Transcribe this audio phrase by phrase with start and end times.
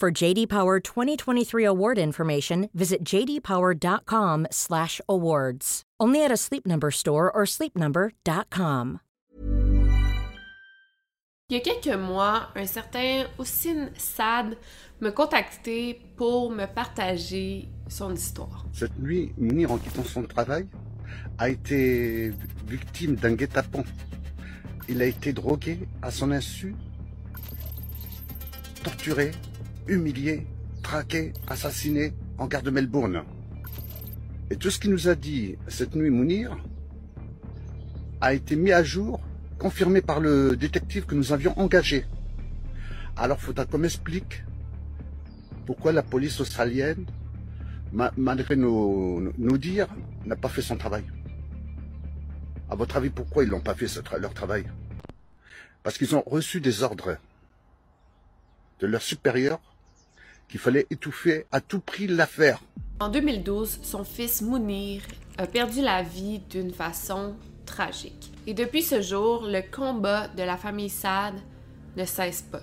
[0.00, 5.82] For JD Power 2023 award information, visit jdpower.com/awards.
[6.00, 9.00] Only at a Sleep Number store or sleepnumber.com.
[11.50, 14.56] Il y a quelques mois, un certain Houssine Sad
[15.02, 18.64] me contacté pour me partager son histoire.
[18.72, 20.66] Cette nuit, Mounir, en quittant son travail,
[21.36, 22.32] a été
[22.66, 23.84] victime d'un guet-apens.
[24.88, 26.74] Il a été drogué à son insu,
[28.82, 29.32] torturé,
[29.86, 30.46] humilié,
[30.82, 33.22] traqué, assassiné en gare de Melbourne.
[34.50, 36.56] Et tout ce qu'il nous a dit cette nuit, Mounir,
[38.20, 39.20] a été mis à jour,
[39.58, 42.04] confirmé par le détective que nous avions engagé.
[43.16, 44.42] Alors faudra qu'on m'explique
[45.66, 47.06] pourquoi la police australienne,
[48.16, 49.88] malgré nos, nos dires,
[50.26, 51.04] n'a pas fait son travail.
[52.68, 53.86] À votre avis, pourquoi ils n'ont pas fait
[54.18, 54.64] leur travail?
[55.82, 57.16] Parce qu'ils ont reçu des ordres
[58.80, 59.60] de leurs supérieurs
[60.50, 62.60] qu'il fallait étouffer à tout prix l'affaire.
[62.98, 65.02] En 2012, son fils Mounir
[65.38, 67.34] a perdu la vie d'une façon
[67.64, 68.32] tragique.
[68.46, 71.34] Et depuis ce jour, le combat de la famille Sad
[71.96, 72.62] ne cesse pas.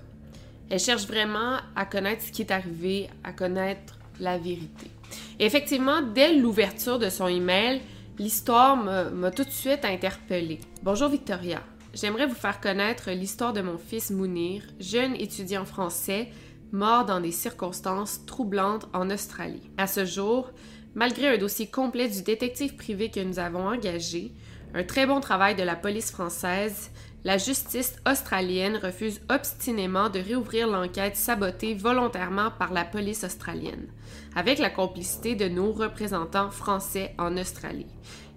[0.69, 4.91] Elle cherche vraiment à connaître ce qui est arrivé, à connaître la vérité.
[5.39, 7.81] Et effectivement, dès l'ouverture de son email,
[8.19, 10.59] l'histoire m'a tout de suite interpellée.
[10.83, 11.63] Bonjour Victoria.
[11.93, 16.29] J'aimerais vous faire connaître l'histoire de mon fils Mounir, jeune étudiant français,
[16.71, 19.69] mort dans des circonstances troublantes en Australie.
[19.77, 20.51] À ce jour,
[20.95, 24.33] malgré un dossier complet du détective privé que nous avons engagé,
[24.73, 26.91] un très bon travail de la police française,
[27.23, 33.87] la justice australienne refuse obstinément de réouvrir l'enquête sabotée volontairement par la police australienne,
[34.35, 37.87] avec la complicité de nos représentants français en Australie.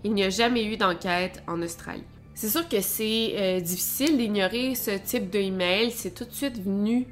[0.02, 2.04] Il n'y a jamais eu d'enquête en Australie.
[2.34, 5.90] C'est sûr que c'est euh, difficile d'ignorer ce type d'email.
[5.90, 7.06] C'est tout de suite venu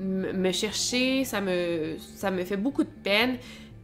[0.00, 3.36] me chercher, ça me, ça me fait beaucoup de peine.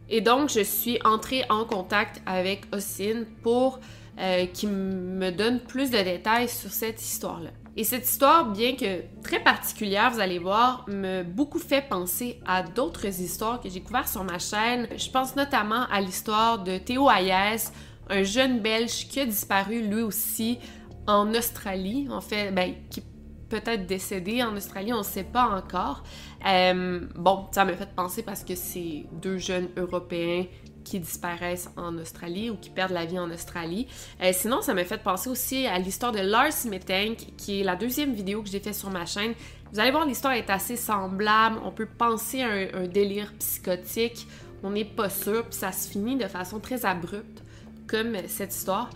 [0.09, 3.79] Et donc, je suis entrée en contact avec Ossine pour
[4.19, 7.51] euh, qui me donne plus de détails sur cette histoire-là.
[7.75, 12.63] Et cette histoire, bien que très particulière, vous allez voir, me beaucoup fait penser à
[12.63, 14.87] d'autres histoires que j'ai couvertes sur ma chaîne.
[14.97, 17.69] Je pense notamment à l'histoire de Théo Hayes,
[18.09, 20.57] un jeune Belge qui a disparu lui aussi
[21.05, 23.03] en Australie, en fait, ben, qui
[23.49, 26.03] peut-être décédé en Australie, on ne sait pas encore.
[26.47, 30.45] Euh, bon, ça m'a fait penser parce que c'est deux jeunes Européens
[30.83, 33.87] qui disparaissent en Australie ou qui perdent la vie en Australie.
[34.21, 37.75] Euh, sinon, ça m'a fait penser aussi à l'histoire de Lars Smithank, qui est la
[37.75, 39.33] deuxième vidéo que j'ai fait sur ma chaîne.
[39.73, 41.59] Vous allez voir, l'histoire est assez semblable.
[41.65, 44.27] On peut penser à un, délire psychotique.
[44.63, 47.43] On n'est pas sûr, puis ça se finit de façon très abrupte,
[47.85, 48.89] comme cette histoire.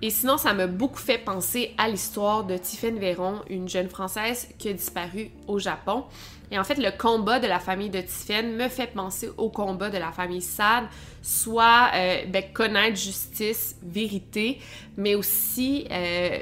[0.00, 4.48] Et sinon, ça m'a beaucoup fait penser à l'histoire de Tiffaine Véron, une jeune Française
[4.56, 6.04] qui a disparu au Japon.
[6.50, 9.90] Et en fait, le combat de la famille de Tiffaine me fait penser au combat
[9.90, 10.84] de la famille Sad,
[11.20, 14.60] soit euh, ben, connaître justice, vérité,
[14.96, 16.38] mais aussi euh,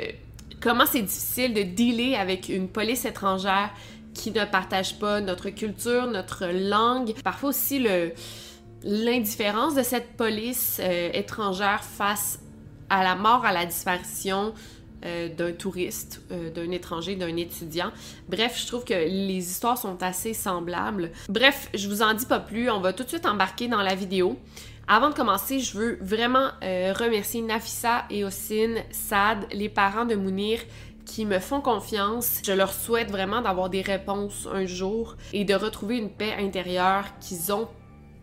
[0.60, 3.70] comment c'est difficile de dealer avec une police étrangère
[4.14, 7.14] qui ne partage pas notre culture, notre langue.
[7.24, 7.84] Parfois aussi
[8.82, 12.38] l'indifférence de cette police euh, étrangère face
[12.90, 14.54] à la mort, à la disparition
[15.04, 17.92] euh, d'un touriste, euh, d'un étranger, d'un étudiant.
[18.28, 21.10] Bref, je trouve que les histoires sont assez semblables.
[21.28, 23.94] Bref, je vous en dis pas plus, on va tout de suite embarquer dans la
[23.94, 24.38] vidéo.
[24.88, 30.14] Avant de commencer, je veux vraiment euh, remercier Nafissa et Ossine, Sad, les parents de
[30.14, 30.60] Mounir
[31.04, 32.40] qui me font confiance.
[32.44, 37.04] Je leur souhaite vraiment d'avoir des réponses un jour et de retrouver une paix intérieure
[37.20, 37.68] qu'ils ont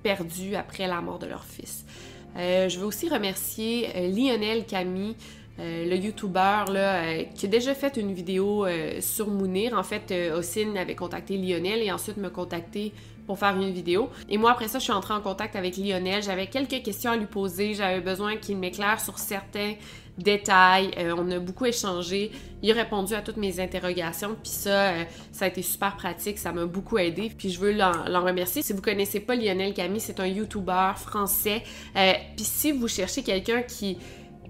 [0.04, 1.86] perdue après la mort de leur fils.
[2.36, 5.16] Je veux aussi remercier Lionel Camille
[5.60, 9.78] euh, le YouTuber là, euh, qui a déjà fait une vidéo euh, sur Mounir.
[9.78, 12.92] En fait, Ossine avait contacté Lionel et ensuite me contacté
[13.28, 14.10] pour faire une vidéo.
[14.30, 16.24] Et moi, après ça, je suis entrée en contact avec Lionel.
[16.24, 17.76] J'avais quelques questions à lui poser.
[17.76, 19.76] J'avais besoin qu'il m'éclaire sur certains
[20.18, 20.92] détails.
[20.98, 22.32] Euh, on a beaucoup échangé.
[22.62, 24.36] Il a répondu à toutes mes interrogations.
[24.42, 26.38] Puis ça, euh, ça a été super pratique.
[26.38, 27.32] Ça m'a beaucoup aidé.
[27.36, 28.62] Puis je veux l'en remercier.
[28.62, 31.64] Si vous connaissez pas Lionel Camille, c'est un YouTuber français.
[31.96, 33.98] Euh, puis si vous cherchez quelqu'un qui,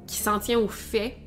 [0.08, 1.18] qui s'en tient aux faits,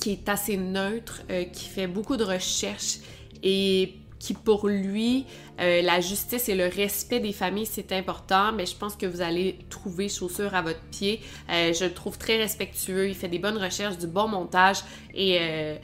[0.00, 1.22] qui est assez neutre,
[1.52, 2.98] qui fait beaucoup de recherches
[3.42, 5.26] et qui pour lui,
[5.60, 9.20] euh, la justice et le respect des familles, c'est important, mais je pense que vous
[9.20, 11.20] allez trouver chaussure à votre pied.
[11.50, 14.78] Euh, je le trouve très respectueux, il fait des bonnes recherches, du bon montage
[15.14, 15.76] et euh,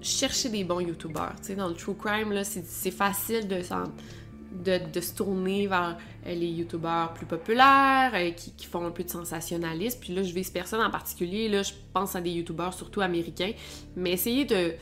[0.00, 1.34] cherchez des bons youtubeurs.
[1.40, 3.60] Tu sais, dans le true crime, là, c'est facile de,
[5.00, 10.00] se tourner vers les youtubeurs plus populaires, qui, font un peu de sensationnalisme.
[10.00, 13.52] Puis là, je vise personne en particulier, là, je pense à des youtubeurs surtout américains,
[13.96, 14.72] mais essayez de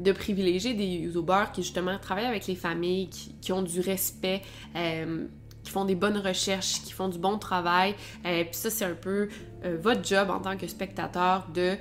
[0.00, 3.08] de privilégier des youtubeurs qui justement travaillent avec les familles,
[3.40, 4.42] qui, ont du respect,
[4.76, 5.26] euh,
[5.62, 7.94] qui font des bonnes recherches, qui font du bon travail.
[8.24, 9.28] Euh, puis ça, c'est un peu
[9.64, 11.76] euh, votre job en tant que spectateur de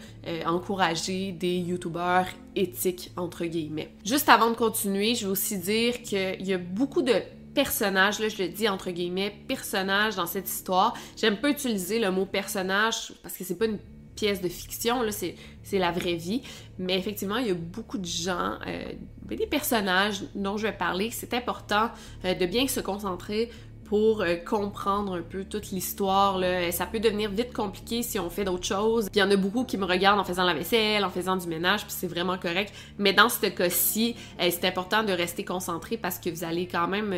[0.46, 3.94] encourager des youtubeurs éthiques, entre guillemets.
[4.06, 7.14] Juste avant de continuer, je vais aussi dire qu'il y a beaucoup de
[7.56, 10.94] personnages, là je le dis entre guillemets, personnages dans cette histoire.
[11.18, 13.80] J'aime pas utiliser le mot personnage parce que c'est pas une
[14.20, 15.36] pièce de fiction, là, c'est,
[15.72, 16.42] la vraie vie.
[16.78, 18.92] Mais effectivement, il y a beaucoup de gens, euh,
[19.26, 21.10] des personnages dont je vais parler.
[21.12, 21.92] C'est important
[22.26, 23.50] euh, de bien se concentrer
[23.90, 26.40] pour euh, comprendre un peu toute l'histoire.
[26.72, 29.10] Ça peut devenir vite compliqué si on fait d'autres choses.
[29.14, 31.48] Il y en a beaucoup qui me regardent en faisant la vaisselle, en faisant du
[31.48, 32.74] ménage, puis c'est vraiment correct.
[32.98, 37.14] Mais dans ce cas-ci, c'est important de rester concentré parce que vous allez quand même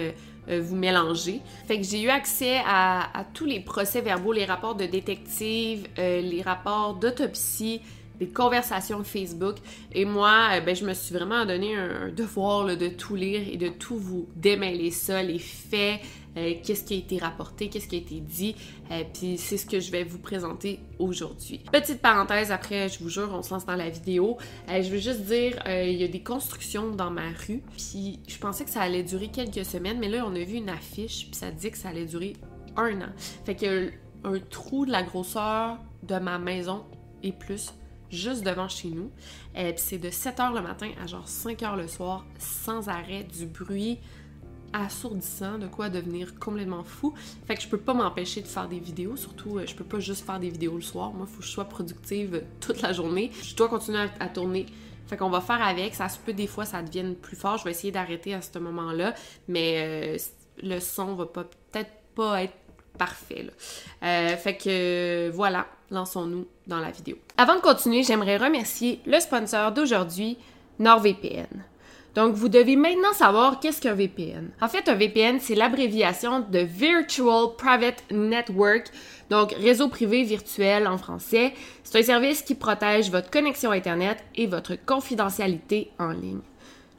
[0.50, 1.40] euh, vous mélanger.
[1.68, 6.42] Fait que j'ai eu accès à, tous les procès-verbaux, les rapports de détective, euh, les
[6.42, 7.82] rapports d'autopsie,
[8.20, 9.58] les conversations Facebook.
[9.94, 13.58] Et moi, euh, ben, je me suis vraiment donné un, devoir de tout lire et
[13.58, 16.02] de tout vous démêler ça, les faits,
[16.38, 18.56] euh, qu'est-ce qui a été rapporté, qu'est-ce qui a été dit,
[18.90, 21.62] euh, puis c'est ce que je vais vous présenter aujourd'hui.
[21.72, 24.38] Petite parenthèse, après, je vous jure, on se lance dans la vidéo.
[24.70, 28.38] Euh, je veux juste dire, il y a des constructions dans ma rue, puis je
[28.38, 31.36] pensais que ça allait durer quelques semaines, mais là, on a vu une affiche, puis
[31.36, 32.34] ça dit que ça allait durer
[32.78, 33.12] un an.
[33.46, 33.92] Fait que
[34.24, 36.86] un trou de la grosseur de ma maison
[37.24, 37.74] et plus
[38.12, 39.10] juste devant chez nous.
[39.54, 44.00] puis c'est de 7h le matin à genre 5h le soir, sans arrêt, du bruit,
[44.74, 47.14] assourdissant, de quoi devenir complètement fou.
[47.48, 50.00] Fait que je peux pas m'empêcher de faire des vidéos, surtout euh, je peux pas
[50.00, 51.12] juste faire des vidéos le soir.
[51.12, 53.32] Moi, faut que je sois productive toute la journée.
[53.44, 54.66] Je dois continuer à, tourner.
[55.08, 55.96] Fait qu'on va faire avec.
[55.96, 57.58] Ça se peut des fois ça devienne plus fort.
[57.58, 59.14] Je vais essayer d'arrêter à ce moment-là,
[59.48, 60.18] mais euh,
[60.64, 62.54] le son va peut-être pas être
[62.98, 63.48] parfait.
[64.04, 67.18] Euh, fait que voilà, lançons-nous dans la vidéo.
[67.38, 70.38] Avant de continuer, j'aimerais remercier le sponsor d'aujourd'hui,
[70.80, 71.48] NordVPN.
[72.16, 74.50] Donc, vous devez maintenant savoir qu'est-ce qu'un VPN.
[74.62, 78.88] En fait, un VPN, c'est l'abréviation de Virtual Private Network,
[79.30, 81.54] donc réseau privé virtuel en français.
[81.84, 86.42] C'est un service qui protège votre connexion Internet et votre confidentialité en ligne.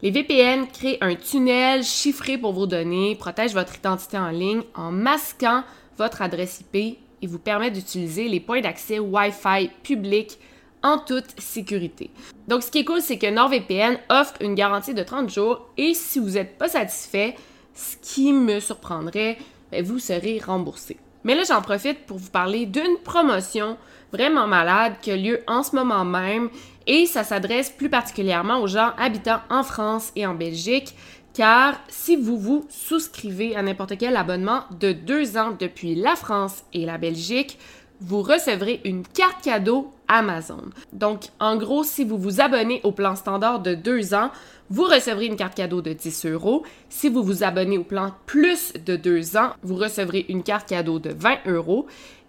[0.00, 4.90] Les VPN créent un tunnel chiffré pour vos données, protègent votre identité en ligne en
[4.90, 5.62] masquant
[5.98, 10.38] votre adresse IP et vous permettent d'utiliser les points d'accès Wi-Fi publics
[10.82, 12.11] en toute sécurité.
[12.49, 15.94] Donc, ce qui est cool, c'est que NordVPN offre une garantie de 30 jours et
[15.94, 17.37] si vous n'êtes pas satisfait,
[17.75, 19.38] ce qui me surprendrait,
[19.70, 20.98] ben, vous serez remboursé.
[21.24, 23.77] Mais là, j'en profite pour vous parler d'une promotion
[24.12, 26.51] vraiment malade qui a lieu en ce moment même
[26.86, 30.94] et ça s'adresse plus particulièrement aux gens habitant en France et en Belgique
[31.34, 36.65] car si vous vous souscrivez à n'importe quel abonnement de deux ans depuis la France
[36.74, 37.58] et la Belgique,
[38.02, 40.64] vous recevrez une carte cadeau Amazon.
[40.92, 44.30] Donc, en gros, si vous vous abonnez au plan standard de 2 ans,
[44.70, 46.64] vous recevrez une carte cadeau de 10 euros.
[46.88, 50.98] Si vous vous abonnez au plan plus de 2 ans, vous recevrez une carte cadeau
[50.98, 51.86] de 20 euros.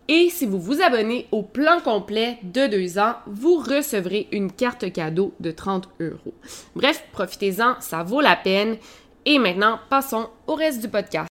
[0.07, 4.91] Et si vous vous abonnez au plan complet de 2 ans, vous recevrez une carte
[4.91, 6.33] cadeau de 30 euros.
[6.75, 8.77] Bref, profitez-en, ça vaut la peine.
[9.25, 11.32] Et maintenant, passons au reste du podcast.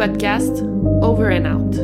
[0.00, 0.62] Podcast
[1.02, 1.76] Over and Out.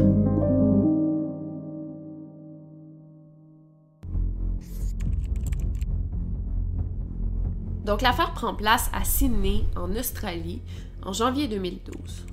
[7.84, 10.62] Donc l'affaire prend place à Sydney, en Australie,
[11.02, 12.24] en janvier 2012.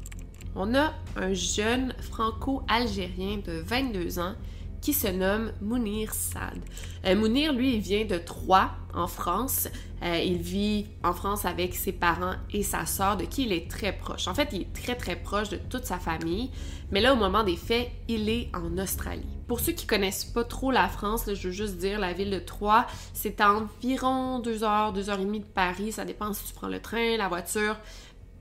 [0.56, 4.36] On a un jeune franco-algérien de 22 ans
[4.84, 6.60] qui se nomme Mounir Sad.
[7.06, 9.70] Euh, Mounir, lui, il vient de Troyes, en France.
[10.04, 13.72] Euh, il vit en France avec ses parents et sa sœur, de qui il est
[13.72, 14.28] très proche.
[14.28, 16.52] En fait, il est très très proche de toute sa famille.
[16.92, 19.24] Mais là, au moment des faits, il est en Australie.
[19.48, 22.40] Pour ceux qui connaissent pas trop la France, je veux juste dire, la ville de
[22.40, 25.94] Troyes, c'est à environ deux heures, deux heures et demie de Paris.
[25.94, 27.78] Ça dépend si tu prends le train, la voiture.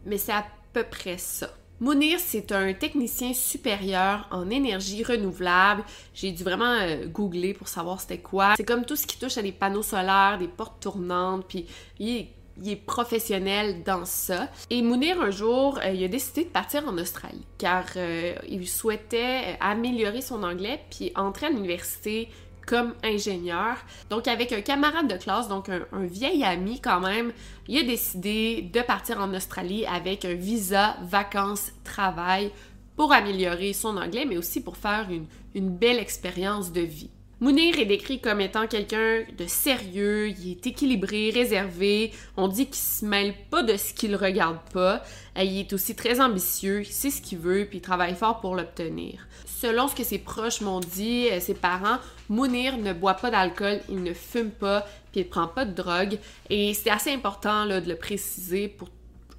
[0.06, 1.50] Mais c'est à peu près ça.
[1.82, 5.82] Mounir, c'est un technicien supérieur en énergie renouvelable.
[6.14, 8.54] J'ai dû vraiment euh, googler pour savoir c'était quoi.
[8.56, 11.66] C'est comme tout ce qui touche à des panneaux solaires, des portes tournantes, puis
[11.98, 12.28] il
[12.68, 14.48] est, professionnel dans ça.
[14.70, 18.68] Et Mounir, un jour, euh, il a décidé de partir en Australie car euh, il
[18.68, 22.28] souhaitait améliorer son anglais puis entrer à l'université
[22.66, 23.76] comme ingénieur.
[24.10, 27.32] Donc avec un camarade de classe, donc un, vieil ami quand même,
[27.68, 32.50] il a décidé de partir en Australie avec un visa vacances-travail
[32.96, 35.08] pour améliorer son anglais, mais aussi pour faire
[35.54, 37.10] une belle expérience de vie.
[37.42, 42.76] Mounir est décrit comme étant quelqu'un de sérieux, il est équilibré, réservé, on dit qu'il
[42.76, 45.02] se mêle pas de ce qu'il regarde pas,
[45.36, 48.54] il est aussi très ambitieux, il sait ce qu'il veut, puis il travaille fort pour
[48.54, 49.26] l'obtenir.
[49.44, 53.80] Selon ce que ses proches m'ont dit, euh, ses parents, Mounir ne boit pas d'alcool,
[53.88, 56.18] il ne fume pas, puis il prend pas de drogue.
[56.48, 58.88] Et c'est assez important là, de le préciser pour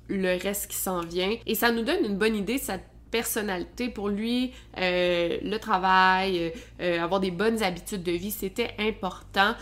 [0.09, 1.37] le reste qui s'en vient.
[1.45, 2.79] Et ça nous donne une bonne idée de sa
[3.13, 3.89] personnalité.
[3.89, 6.51] Pour lui, euh, le travail,
[6.81, 9.53] euh, avoir des bonnes habitudes de vie, c'était important.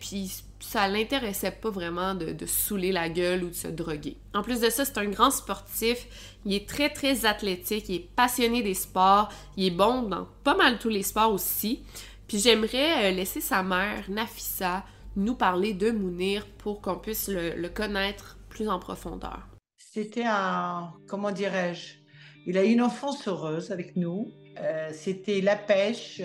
[0.00, 4.16] puis ça l'intéressait pas vraiment de, de saouler la gueule ou de se droguer.
[4.34, 6.06] En plus de ça, c'est un grand sportif.
[6.44, 7.88] Il est très, très athlétique.
[7.88, 9.30] Il est passionné des sports.
[9.56, 11.82] Il est bon dans pas mal tous les sports aussi.
[12.30, 14.84] Puis j'aimerais euh, laisser sa mère, Nafissa,
[15.16, 19.48] nous parler de Mounir pour qu'on puisse le, connaître plus en profondeur.
[19.76, 21.99] C'était un, comment dirais-je,
[22.46, 24.32] il a eu une enfance heureuse avec nous.
[24.58, 26.22] Euh, c'était la pêche.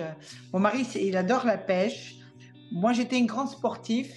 [0.52, 2.16] Mon mari, il adore la pêche.
[2.72, 4.12] Moi, j'étais une grande sportive.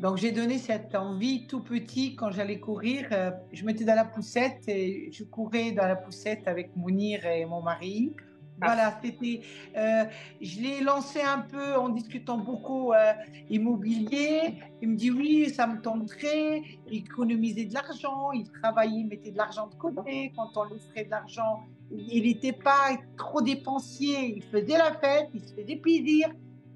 [0.00, 3.08] Donc j'ai donné cette envie tout petit quand j'allais courir.
[3.10, 7.44] Euh, je mettais dans la poussette et je courais dans la poussette avec Mounir et
[7.46, 8.14] mon mari.
[8.60, 9.40] Voilà, c'était.
[9.76, 10.04] Euh,
[10.40, 13.12] je l'ai lancé un peu en discutant beaucoup euh,
[13.50, 14.54] immobilier.
[14.82, 16.62] Il me dit oui, ça me tenterait.
[16.90, 20.32] Il économisait de l'argent, il travaillait, il mettait de l'argent de côté.
[20.36, 21.60] Quand on lui offrait de l'argent,
[21.90, 24.36] il n'était pas trop dépensier.
[24.36, 26.28] Il faisait la fête, il se faisait plaisir,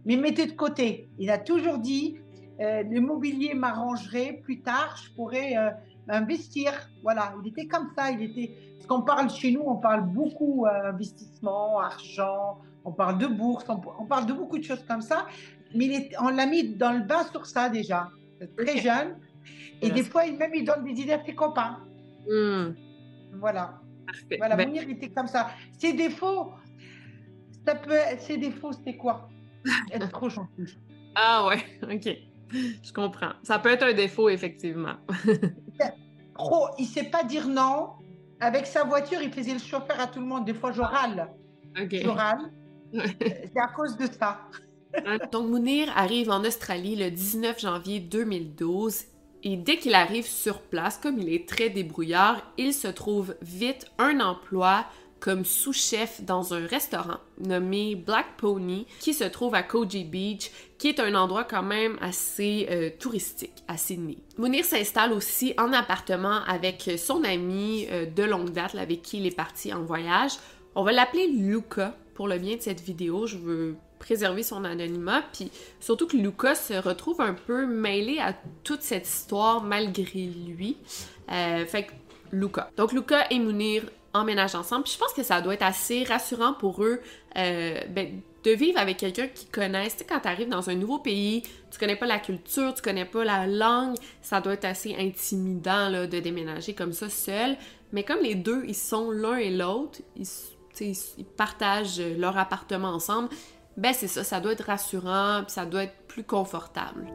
[0.04, 1.08] mais il mettait de côté.
[1.18, 2.16] Il a toujours dit
[2.60, 5.70] euh, l'immobilier m'arrangerait plus tard, je pourrais euh,
[6.08, 6.72] investir.
[7.02, 8.10] Voilà, il était comme ça.
[8.10, 8.54] Il était.
[8.92, 14.04] Qu'on parle chez nous, on parle beaucoup euh, investissement, argent, on parle de bourse, on,
[14.04, 15.26] parle de beaucoup de choses comme ça.
[15.74, 18.10] Mais on l'a mis dans le bain sur ça déjà,
[18.58, 19.16] très jeune.
[19.80, 21.78] Et des fois, il, même il donne des idées à ses copains.
[22.28, 22.74] Hmm.
[23.40, 23.80] Voilà.
[24.36, 24.68] Voilà, ben...
[24.68, 25.48] Mounir était comme ça.
[25.78, 26.52] Ses défauts,
[27.66, 29.30] ça peut, ses défauts, c'était quoi?
[29.90, 30.76] Être trop gentil.
[31.14, 32.14] Ah ouais, ok.
[32.52, 33.32] Je comprends.
[33.42, 34.96] Ça peut être un défaut, effectivement.
[36.34, 37.92] Trop, il sait pas dire non.
[38.42, 40.44] Avec sa voiture, il faisait le chauffeur à tout le monde.
[40.44, 41.28] Des fois, je râle.
[41.76, 42.50] Je râle.
[42.92, 44.40] C'est à cause de ça.
[45.30, 49.04] Donc, Mounir arrive en Australie le 19 janvier 2012
[49.44, 53.86] et dès qu'il arrive sur place, comme il est très débrouillard, il se trouve vite
[53.98, 54.86] un emploi
[55.22, 60.88] comme sous-chef dans un restaurant nommé Black Pony qui se trouve à Koji Beach, qui
[60.88, 64.18] est un endroit quand même assez euh, touristique à Sydney.
[64.36, 69.26] Mounir s'installe aussi en appartement avec son ami euh, de longue date avec qui il
[69.26, 70.32] est parti en voyage.
[70.74, 73.28] On va l'appeler Luca pour le bien de cette vidéo.
[73.28, 78.34] Je veux préserver son anonymat, puis surtout que Luca se retrouve un peu mêlé à
[78.64, 80.78] toute cette histoire malgré lui.
[81.30, 81.92] Euh, fait que
[82.32, 82.70] Luca.
[82.76, 84.84] Donc Luca et Mounir emménagent ensemble.
[84.84, 87.00] Puis je pense que ça doit être assez rassurant pour eux
[87.36, 89.92] euh, ben, de vivre avec quelqu'un qui connaisse.
[89.92, 92.82] Tu sais, quand tu arrives dans un nouveau pays, tu connais pas la culture, tu
[92.82, 97.56] connais pas la langue, ça doit être assez intimidant là, de déménager comme ça seul.
[97.92, 100.26] Mais comme les deux, ils sont l'un et l'autre, ils,
[100.80, 103.28] ils, partagent leur appartement ensemble,
[103.76, 107.06] ben c'est ça, ça doit être rassurant, puis ça doit être plus confortable.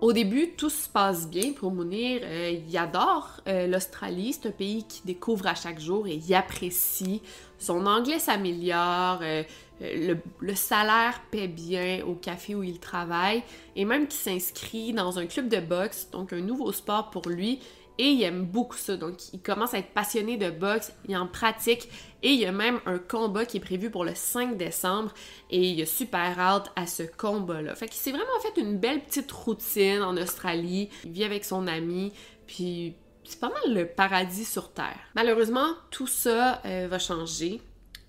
[0.00, 2.20] Au début, tout se passe bien pour Mounir.
[2.24, 4.32] Euh, il adore euh, l'Australie.
[4.32, 7.22] C'est un pays qu'il découvre à chaque jour et il apprécie.
[7.58, 9.20] Son anglais s'améliore.
[9.22, 9.42] Euh,
[9.80, 13.42] le, le, salaire paie bien au café où il travaille.
[13.76, 17.60] Et même qu'il s'inscrit dans un club de boxe, donc un nouveau sport pour lui.
[17.98, 18.96] Et il aime beaucoup ça.
[18.96, 21.88] Donc, il commence à être passionné de boxe, il en pratique
[22.22, 25.12] et il y a même un combat qui est prévu pour le 5 décembre
[25.50, 27.74] et il a super hâte à ce combat-là.
[27.74, 30.88] Fait qu'il s'est vraiment fait une belle petite routine en Australie.
[31.04, 32.12] Il vit avec son ami,
[32.46, 34.98] puis c'est pas mal le paradis sur Terre.
[35.14, 37.60] Malheureusement, tout ça euh, va changer.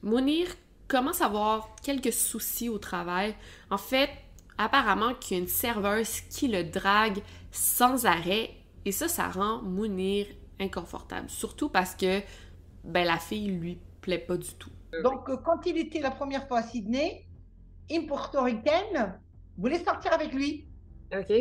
[0.01, 0.47] Mounir
[0.87, 3.35] commence à avoir quelques soucis au travail.
[3.69, 4.09] En fait,
[4.57, 8.51] apparemment qu'il y a une serveuse qui le drague sans arrêt
[8.85, 10.27] et ça, ça rend Mounir
[10.59, 11.29] inconfortable.
[11.29, 12.21] Surtout parce que
[12.83, 14.71] ben, la fille lui plaît pas du tout.
[15.03, 17.25] Donc, euh, quand il était la première fois à Sydney,
[17.89, 19.19] une portoricaine
[19.57, 20.67] voulait sortir avec lui.
[21.13, 21.33] OK.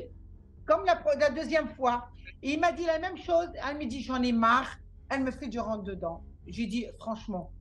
[0.66, 2.08] Comme la, la deuxième fois.
[2.42, 3.48] Et il m'a dit la même chose.
[3.68, 4.76] Elle me dit J'en ai marre.
[5.10, 6.24] Elle me fait du rentre dedans.
[6.46, 7.52] J'ai dit Franchement.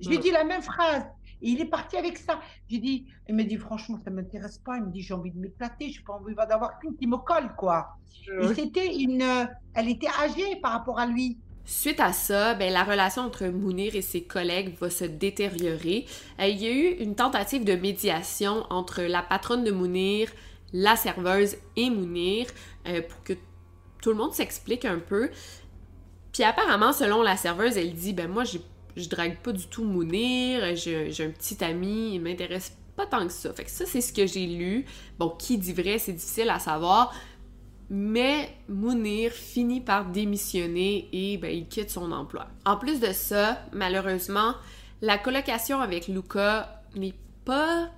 [0.00, 0.22] Je lui ai Mm.
[0.22, 1.04] dit la même phrase.
[1.40, 2.40] Et il est parti avec ça.
[2.68, 4.76] J'ai dit, il me dit, franchement, ça ne m'intéresse pas.
[4.76, 5.90] Il me dit, j'ai envie de m'éclater.
[5.92, 7.90] Je n'ai pas envie d'avoir qu'une qui me colle, quoi.
[8.42, 9.22] Et c'était une.
[9.22, 11.38] euh, Elle était âgée par rapport à lui.
[11.64, 16.06] Suite à ça, ben, la relation entre Mounir et ses collègues va se détériorer.
[16.40, 20.30] Euh, il y a eu une tentative de médiation entre la patronne de Mounir,
[20.72, 22.46] la serveuse et Mounir
[22.88, 23.34] euh, pour que
[24.02, 25.30] tout le monde s'explique un peu.
[26.32, 28.62] Puis apparemment, selon la serveuse, elle dit Ben moi, j'ai-
[28.96, 33.32] je drague pas du tout Mounir, j'ai un petit ami, il m'intéresse pas tant que
[33.32, 33.52] ça.
[33.52, 34.84] Fait que ça, c'est ce que j'ai lu.
[35.18, 37.14] Bon, qui dit vrai, c'est difficile à savoir.
[37.90, 42.48] Mais Mounir finit par démissionner et ben, il quitte son emploi.
[42.66, 44.54] En plus de ça, malheureusement,
[45.00, 47.14] la colocation avec Luca n'est
[47.44, 47.90] pas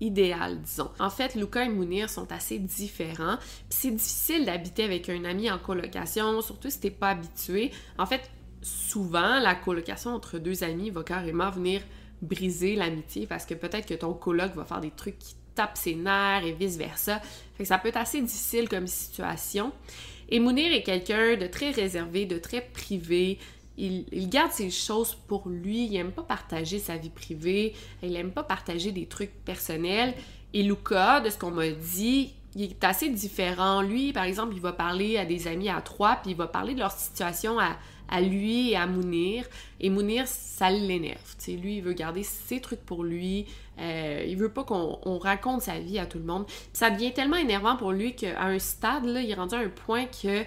[0.00, 0.90] idéale, disons.
[1.00, 3.38] En fait, Luca et Mounir sont assez différents.
[3.70, 7.72] C'est difficile d'habiter avec un ami en colocation, surtout si t'es pas habitué.
[7.98, 8.30] En fait,
[8.64, 11.82] souvent, la colocation entre deux amis va carrément venir
[12.22, 15.94] briser l'amitié parce que peut-être que ton coloc va faire des trucs qui tapent ses
[15.94, 17.20] nerfs et vice-versa.
[17.56, 19.72] Fait ça peut être assez difficile comme situation.
[20.30, 23.38] Et Mounir est quelqu'un de très réservé, de très privé.
[23.76, 28.16] Il, il garde ses choses pour lui, il aime pas partager sa vie privée, il
[28.16, 30.14] aime pas partager des trucs personnels.
[30.54, 33.82] Et Luca, de ce qu'on m'a dit, il est assez différent.
[33.82, 36.74] Lui, par exemple, il va parler à des amis à trois, puis il va parler
[36.74, 37.76] de leur situation à,
[38.08, 39.44] à lui et à Mounir.
[39.80, 41.20] Et Mounir, ça l'énerve.
[41.48, 43.46] Lui, il veut garder ses trucs pour lui.
[43.78, 46.46] Euh, il veut pas qu'on on raconte sa vie à tout le monde.
[46.72, 49.68] Ça devient tellement énervant pour lui qu'à un stade, là, il est rendu à un
[49.68, 50.44] point que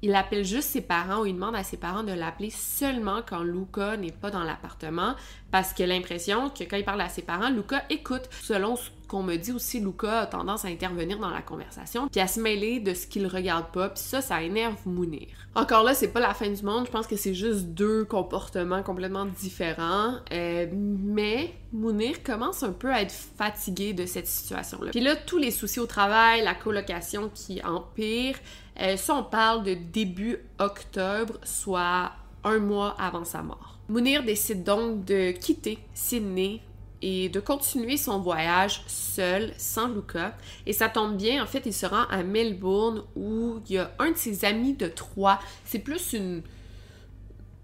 [0.00, 3.42] il appelle juste ses parents ou il demande à ses parents de l'appeler seulement quand
[3.42, 5.16] Luca n'est pas dans l'appartement
[5.50, 8.28] parce qu'il a l'impression que quand il parle à ses parents, Luca écoute.
[8.30, 12.20] Selon ce qu'on me dit aussi, Luca a tendance à intervenir dans la conversation puis
[12.20, 15.28] à se mêler de ce qu'il regarde pas puis ça, ça énerve Mounir.
[15.54, 18.82] Encore là, c'est pas la fin du monde, je pense que c'est juste deux comportements
[18.82, 24.90] complètement différents, euh, mais Mounir commence un peu à être fatigué de cette situation-là.
[24.90, 28.36] Puis là, tous les soucis au travail, la colocation qui empire,
[28.80, 32.12] euh, ça, on parle de début octobre, soit
[32.44, 33.78] un mois avant sa mort.
[33.88, 36.60] Mounir décide donc de quitter Sydney
[37.02, 40.36] et de continuer son voyage seul, sans Luca.
[40.66, 43.92] Et ça tombe bien, en fait, il se rend à Melbourne où il y a
[43.98, 45.38] un de ses amis de Troyes.
[45.64, 46.42] C'est plus une...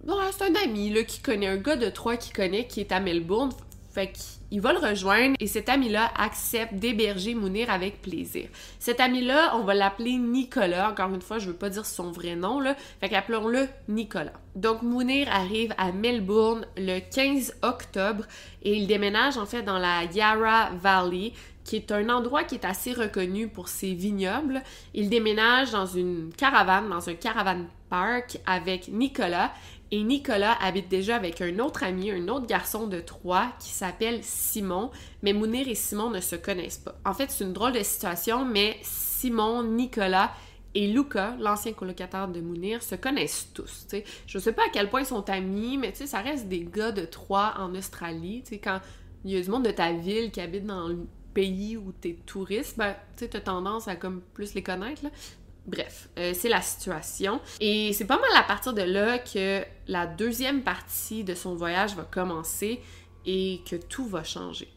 [0.06, 2.92] Ouais, c'est un ami là, qui connaît, un gars de Troyes qui connaît, qui est
[2.92, 3.50] à Melbourne.
[3.92, 4.12] Fait
[4.54, 8.46] qu'il va le rejoindre et cet ami-là accepte d'héberger Mounir avec plaisir.
[8.78, 10.92] Cet ami-là, on va l'appeler Nicolas.
[10.92, 12.62] Encore une fois, je veux pas dire son vrai nom.
[13.00, 14.34] Fait qu'appelons-le Nicolas.
[14.54, 18.26] Donc, Mounir arrive à Melbourne le 15 octobre
[18.62, 21.32] et il déménage en fait dans la Yarra Valley,
[21.64, 24.62] qui est un endroit qui est assez reconnu pour ses vignobles.
[24.92, 29.52] Il déménage dans une caravane, dans un caravan park avec Nicolas.
[29.90, 34.20] Et Nicolas habite déjà avec un autre ami, un autre garçon de Troyes qui s'appelle
[34.22, 34.90] Simon,
[35.22, 36.98] mais Mounir et Simon ne se connaissent pas.
[37.04, 40.32] En fait, c'est une drôle de situation, mais Simon, Nicolas
[40.74, 43.86] et Luca, l'ancien colocataire de Mounir, se connaissent tous.
[44.26, 46.92] Je sais pas à quel point ils sont amis, mais tu ça reste des gars
[46.92, 48.42] de Troyes en Australie.
[48.44, 48.80] Tu quand
[49.24, 52.16] il y a du monde de ta ville qui habite dans le pays où t'es
[52.26, 55.02] touriste, ben, tu t'as tendance à comme plus les connaître.
[55.66, 57.40] Bref, euh, c'est la situation.
[57.60, 61.94] Et c'est pas mal à partir de là que la deuxième partie de son voyage
[61.94, 62.80] va commencer
[63.24, 64.68] et que tout va changer.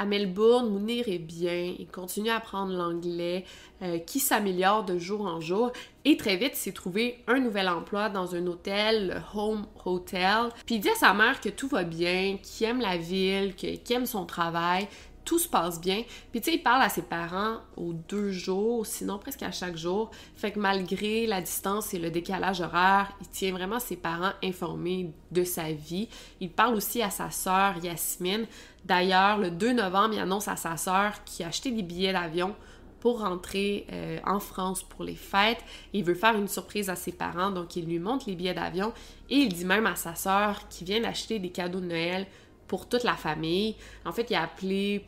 [0.00, 3.44] À Melbourne, Mounir est bien, il continue à apprendre l'anglais,
[3.82, 5.72] euh, qui s'améliore de jour en jour,
[6.06, 10.48] et très vite, s'est trouvé un nouvel emploi dans un hôtel, le Home Hotel.
[10.64, 13.78] Puis il dit à sa mère que tout va bien, qu'il aime la ville, qu'il
[13.90, 14.88] aime son travail,
[15.30, 16.02] tout se passe bien.
[16.32, 19.76] Puis tu sais, il parle à ses parents aux deux jours, sinon presque à chaque
[19.76, 20.10] jour.
[20.34, 25.12] Fait que malgré la distance et le décalage horaire, il tient vraiment ses parents informés
[25.30, 26.08] de sa vie.
[26.40, 28.48] Il parle aussi à sa sœur Yasmine.
[28.84, 32.56] D'ailleurs, le 2 novembre, il annonce à sa sœur qu'il a acheté des billets d'avion
[32.98, 35.62] pour rentrer euh, en France pour les fêtes.
[35.92, 38.92] Il veut faire une surprise à ses parents, donc il lui montre les billets d'avion
[39.28, 42.26] et il dit même à sa sœur qu'il vient d'acheter des cadeaux de Noël
[42.66, 43.76] pour toute la famille.
[44.04, 45.04] En fait, il a appelé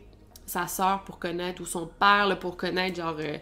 [0.46, 3.38] sa sœur pour connaître, ou son père pour connaître genre euh,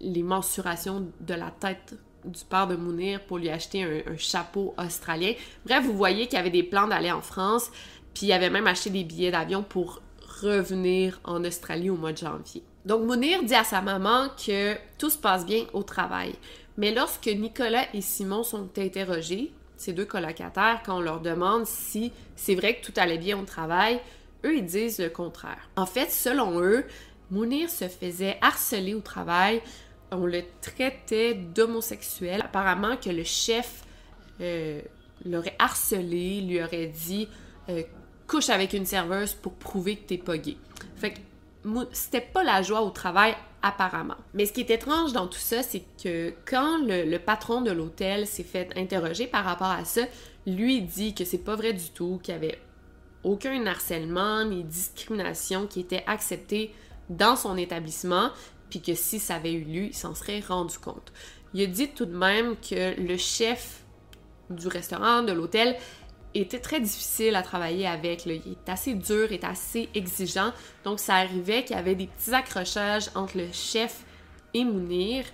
[0.00, 5.32] les mensurations de la tête du père de Mounir pour lui acheter un, chapeau australien.
[5.64, 7.70] Bref, vous voyez qu'il y avait des plans d'aller en France,
[8.14, 10.00] puis il avait même acheté des billets d'avion pour
[10.42, 12.62] revenir en Australie au mois de janvier.
[12.84, 16.34] Donc Mounir dit à sa maman que tout se passe bien au travail.
[16.76, 22.12] Mais lorsque Nicolas et Simon sont interrogés, ces deux colocataires, quand on leur demande si
[22.34, 24.00] c'est vrai que tout allait bien au travail,
[24.46, 25.68] eux, ils disent le contraire.
[25.76, 26.84] En fait, selon eux,
[27.30, 29.60] Mounir se faisait harceler au travail,
[30.10, 32.40] on le traitait d'homosexuel.
[32.42, 33.82] Apparemment que le chef
[34.40, 34.80] euh,
[35.24, 37.28] l'aurait harcelé, lui aurait dit
[37.68, 37.82] euh,
[38.26, 40.56] couche avec une serveuse pour prouver que t'es pas gay.
[40.96, 41.18] Fait que
[41.92, 44.16] c'était pas la joie au travail apparemment.
[44.34, 48.26] Mais ce qui est étrange dans tout ça, c'est que quand le, patron de l'hôtel
[48.26, 50.02] s'est fait interroger par rapport à ça,
[50.46, 52.58] lui dit que c'est pas vrai du tout, qu'il y avait
[53.26, 56.72] aucun harcèlement ni discrimination qui était accepté
[57.10, 58.30] dans son établissement,
[58.70, 61.12] puis que si ça avait eu lieu, il s'en serait rendu compte.
[61.52, 63.82] Il a dit tout de même que le chef
[64.50, 65.76] du restaurant, de l'hôtel,
[66.34, 68.26] était très difficile à travailler avec.
[68.26, 70.52] Il est assez dur, est assez exigeant.
[70.84, 74.04] Donc, ça arrivait qu'il y avait des petits accrochages entre le chef
[74.54, 75.24] et Mounir.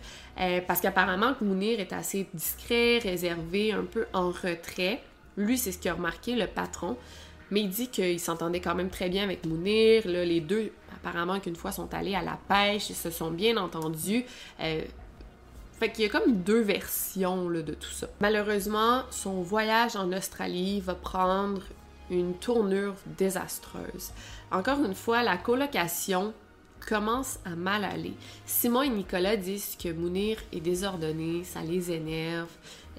[0.41, 5.03] Euh, parce qu'apparemment, Mounir est assez discret, réservé, un peu en retrait.
[5.37, 6.97] Lui, c'est ce qu'il a remarqué, le patron.
[7.53, 10.09] Mais il dit qu'il s'entendait quand même très bien avec Mounir.
[10.09, 14.25] Les deux, apparemment, qu'une fois sont allés à la pêche, ils se sont bien entendus.
[14.61, 14.83] Euh,
[15.79, 18.09] fait qu'il y a comme deux versions de tout ça.
[18.21, 21.61] Malheureusement, son voyage en Australie va prendre
[22.11, 24.13] une tournure désastreuse.
[24.51, 26.33] Encore une fois, la colocation
[26.89, 28.15] commence à mal aller.
[28.47, 32.49] Simon et Nicolas disent que Mounir est désordonné, ça les énerve.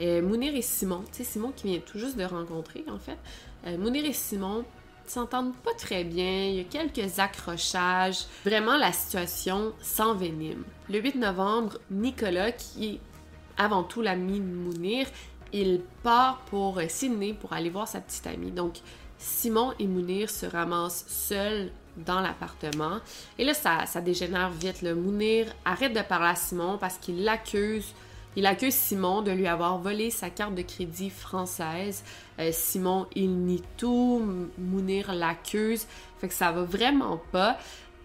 [0.01, 3.17] Euh, Mounir et Simon, tu sais, Simon qui vient tout juste de rencontrer en fait,
[3.65, 4.65] euh, Mounir et Simon
[5.05, 8.25] s'entendent pas très bien, il y a quelques accrochages.
[8.45, 10.63] Vraiment, la situation s'envenime.
[10.89, 12.99] Le 8 novembre, Nicolas, qui est
[13.57, 15.07] avant tout l'ami de Mounir,
[15.51, 18.51] il part pour Sydney pour aller voir sa petite amie.
[18.51, 18.77] Donc,
[19.17, 22.99] Simon et Mounir se ramassent seuls dans l'appartement.
[23.37, 24.81] Et là, ça, ça dégénère vite.
[24.81, 27.93] Le Mounir arrête de parler à Simon parce qu'il l'accuse
[28.35, 32.03] il accuse Simon de lui avoir volé sa carte de crédit française.
[32.39, 34.21] Euh, Simon, il nie tout.
[34.57, 35.85] Mounir l'accuse.
[36.19, 37.57] Fait que ça va vraiment pas.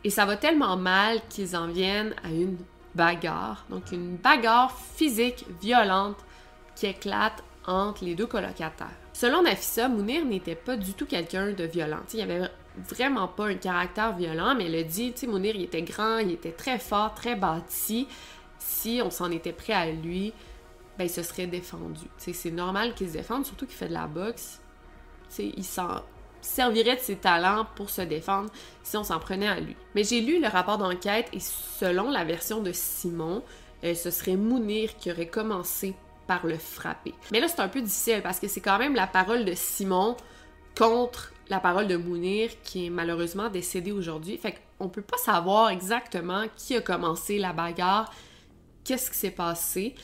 [0.05, 2.57] Et ça va tellement mal qu'ils en viennent à une
[2.95, 3.65] bagarre.
[3.71, 6.17] Donc une bagarre physique, violente,
[6.77, 8.89] qui éclate entre les deux colocataires.
[9.13, 12.01] Selon Nafissa, Mounir n'était pas du tout quelqu'un de violent.
[12.15, 12.49] il avait
[12.89, 16.53] vraiment pas un caractère violent, mais elle a dit, Mounir, il était grand, il était
[16.53, 18.07] très fort, très bâti
[18.69, 20.33] si on s'en était prêt à lui,
[20.99, 22.05] ben il se serait défendu.
[22.19, 24.61] c'est normal qu'il se défende, surtout qu'il fait de la boxe.
[25.39, 26.03] il s'en
[26.41, 28.51] servirait de ses talents pour se défendre
[28.83, 29.75] si on s'en prenait à lui.
[29.95, 33.43] Mais j'ai lu le rapport d'enquête et selon la version de Simon,
[33.85, 35.95] euh, ce serait Mounir qui aurait commencé
[36.27, 37.15] par le frapper.
[37.33, 40.17] Mais là, c'est un peu difficile parce que c'est quand même la parole de Simon
[40.77, 44.37] contre la parole de Mounir qui est malheureusement décédé aujourd'hui.
[44.37, 48.13] Fait qu'on peut pas savoir exactement qui a commencé la bagarre,
[48.89, 49.95] qu'est-ce qui s'est passé.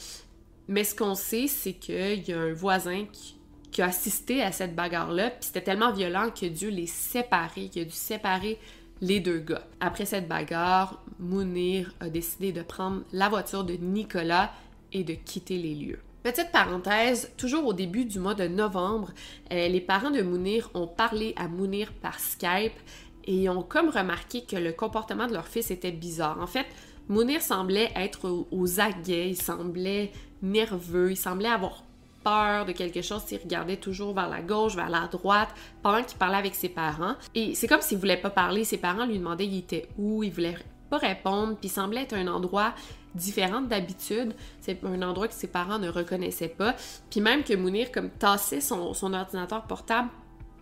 [0.69, 4.77] Mais ce qu'on sait, c'est qu'il y a un voisin qui, a assisté à cette
[4.77, 8.61] bagarre-là, puis c'était tellement violent que Dieu les séparé, qu'il a dû séparer
[9.01, 9.67] les deux gars.
[9.81, 14.53] Après cette bagarre, Mounir a décidé de prendre la voiture de Nicolas
[14.93, 15.99] et de quitter les lieux.
[16.23, 19.13] Petite parenthèse, toujours au début du mois de novembre,
[19.53, 22.79] euh, les parents de Mounir ont parlé à Mounir par Skype
[23.27, 26.39] et ont comme remarqué que le comportement de leur fils était bizarre.
[26.41, 26.67] En fait,
[27.09, 30.13] Mounir semblait être aux aguets, il semblait
[30.43, 31.85] nerveux, il semblait avoir
[32.25, 35.51] peur de quelque chose, il regardait toujours vers la gauche, vers la droite,
[35.83, 37.15] pendant qu'il parlait avec ses parents.
[37.35, 40.33] Et c'est comme s'il voulait pas parler, ses parents lui demandaient il était où, il
[40.33, 40.57] voulait
[40.91, 42.75] pas répondre, puis il semblait être un endroit
[43.15, 44.35] différent d'habitude.
[44.61, 46.75] C'est un endroit que ses parents ne reconnaissaient pas.
[47.11, 50.09] Puis même que Mounir comme tassait son, ordinateur portable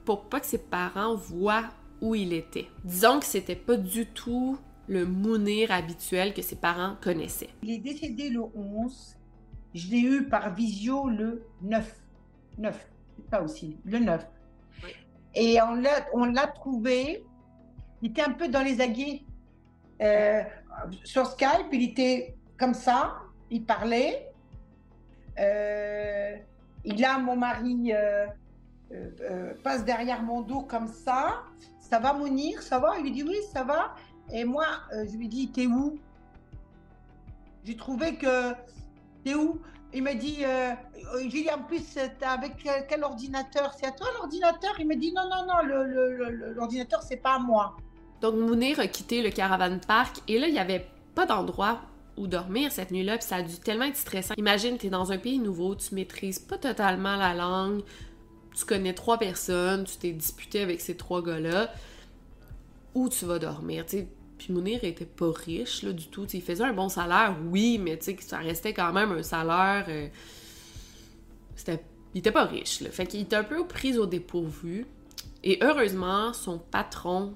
[0.04, 1.64] pour pas que ses parents voient
[2.00, 2.68] où il était.
[2.84, 4.58] Disons que c'était pas du tout
[4.92, 7.48] le Mounir habituel que ses parents connaissaient.
[7.62, 9.16] Il est décédé le 11.
[9.74, 12.00] Je l'ai eu par visio le 9.
[12.58, 12.88] 9,
[13.30, 14.28] pas aussi, le 9.
[15.34, 17.24] Et on l'a, on l'a trouvé,
[18.02, 19.22] il était un peu dans les aguets.
[20.02, 20.42] Euh,
[21.04, 23.14] sur Skype, il était comme ça,
[23.50, 24.28] il parlait.
[25.38, 26.36] Euh,
[26.84, 31.44] il a mon mari euh, passe derrière mon dos comme ça.
[31.80, 32.98] Ça va Mounir, ça va?
[32.98, 33.94] Il lui dit oui, ça va.
[34.30, 35.98] Et moi, euh, je lui dis, t'es où?
[37.64, 38.52] J'ai trouvé que,
[39.24, 39.60] t'es où?
[39.94, 40.70] Il m'a dit, euh,
[41.14, 42.52] euh, j'ai dit en plus, t'es avec
[42.88, 43.72] quel ordinateur?
[43.78, 44.72] C'est à toi l'ordinateur?
[44.78, 47.76] Il m'a dit, non, non, non, l'ordinateur, c'est pas à moi.
[48.20, 51.80] Donc, Mounir a quitté le caravan park et là, il n'y avait pas d'endroit
[52.16, 54.34] où dormir cette nuit-là, puis ça a dû tellement être stressant.
[54.36, 57.82] Imagine, tu es dans un pays nouveau, tu maîtrises pas totalement la langue,
[58.54, 61.70] tu connais trois personnes, tu t'es disputé avec ces trois gars-là,
[62.94, 63.84] où tu vas dormir.
[63.86, 66.26] Puis Mounir était pas riche, du tout.
[66.32, 69.86] il faisait un bon salaire, oui, mais ça restait quand même un salaire...
[69.88, 70.08] Euh.
[72.14, 72.90] Il était pas riche, là.
[72.90, 74.86] Fait qu'il était un peu pris au dépourvu.
[75.44, 77.34] Et heureusement, son patron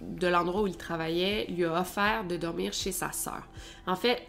[0.00, 3.46] de l'endroit où il travaillait lui a offert de dormir chez sa sœur.
[3.86, 4.22] En fait,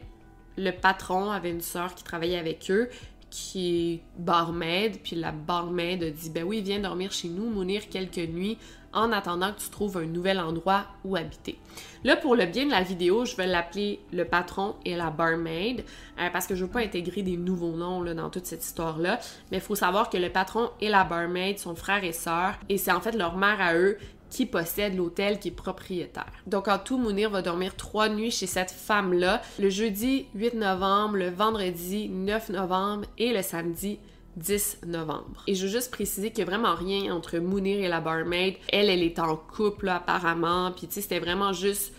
[0.57, 2.89] le patron avait une sœur qui travaillait avec eux,
[3.29, 7.89] qui est barmaid, puis la barmaid a dit Ben oui, viens dormir chez nous, Mounir,
[7.89, 8.57] quelques nuits,
[8.93, 11.59] en attendant que tu trouves un nouvel endroit où habiter.
[12.03, 15.83] Là, pour le bien de la vidéo, je vais l'appeler le patron et la barmaid,
[16.19, 19.19] euh, parce que je veux pas intégrer des nouveaux noms dans toute cette histoire-là,
[19.51, 22.77] mais il faut savoir que le patron et la barmaid sont frères et sœurs, et
[22.77, 23.97] c'est en fait leur mère à eux
[24.29, 26.31] qui possède l'hôtel qui est propriétaire.
[26.47, 31.17] Donc en tout, Mounir va dormir trois nuits chez cette femme-là, le jeudi 8 novembre,
[31.17, 33.99] le vendredi 9 novembre et le samedi
[34.37, 35.43] 10 novembre.
[35.47, 38.55] Et je veux juste préciser qu'il vraiment rien entre Mounir et la barmaid.
[38.71, 41.93] Elle, elle est en couple apparemment, puis tu sais, c'était vraiment juste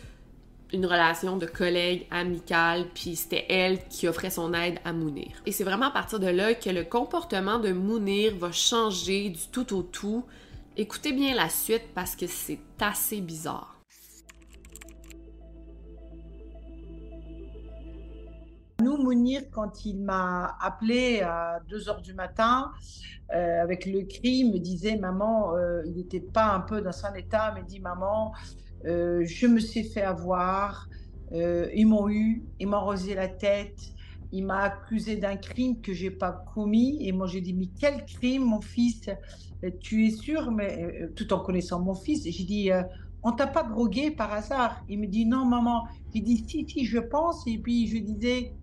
[0.72, 5.32] une relation de collègue amicale, puis c'était elle qui offrait son aide à Mounir.
[5.44, 9.48] Et c'est vraiment à partir de là que le comportement de Mounir va changer du
[9.50, 10.24] tout au tout
[10.76, 13.79] Écoutez bien la suite parce que c'est assez bizarre.
[19.02, 22.70] Mounir, quand il m'a appelé à 2 heures du matin
[23.34, 27.14] euh, avec le cri, me disait Maman, euh, il n'était pas un peu dans son
[27.14, 28.32] état, me dit Maman,
[28.86, 30.88] euh, je me suis fait avoir,
[31.32, 33.78] ils m'ont eu, ils m'ont rosé la tête,
[34.32, 36.98] il m'a accusé d'un crime que j'ai pas commis.
[37.06, 39.08] Et moi, j'ai dit, mais quel crime, mon fils?
[39.80, 40.50] Tu es sûr?
[40.52, 42.82] Mais tout en connaissant mon fils, j'ai dit, euh,
[43.22, 44.82] on t'a pas drogué par hasard?
[44.88, 45.86] Il me dit, non, maman.
[46.14, 47.46] J'ai dit, si, si, je pense.
[47.46, 48.56] Et puis, je disais,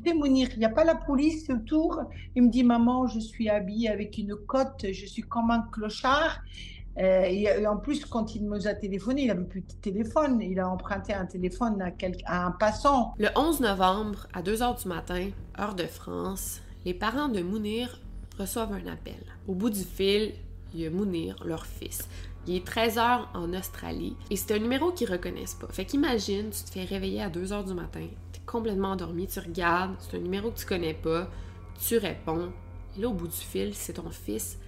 [0.00, 2.00] tu sais, Mounir, il n'y a pas la police autour.
[2.34, 6.40] Il me dit, maman, je suis habillée avec une cote, je suis comme un clochard.
[6.98, 10.40] Euh, et, en plus, quand il nous a téléphoné, il n'avait plus de téléphone.
[10.42, 11.90] Il a emprunté un téléphone à,
[12.26, 13.14] à un passant.
[13.18, 15.28] Le 11 novembre, à 2 h du matin,
[15.58, 18.00] heure de France, les parents de Mounir
[18.38, 19.22] reçoivent un appel.
[19.46, 20.32] Au bout du fil,
[20.74, 22.08] il y a Mounir, leur fils.
[22.46, 25.68] Il est 13 h en Australie et c'est un numéro qu'ils reconnaissent pas.
[25.68, 28.06] Fait qu'imagine, tu te fais réveiller à 2 h du matin,
[28.52, 31.26] complètement endormi, tu regardes, c'est un numéro que tu connais pas,
[31.80, 32.52] tu réponds.
[32.96, 34.58] Et là, au bout du fil, c'est ton fils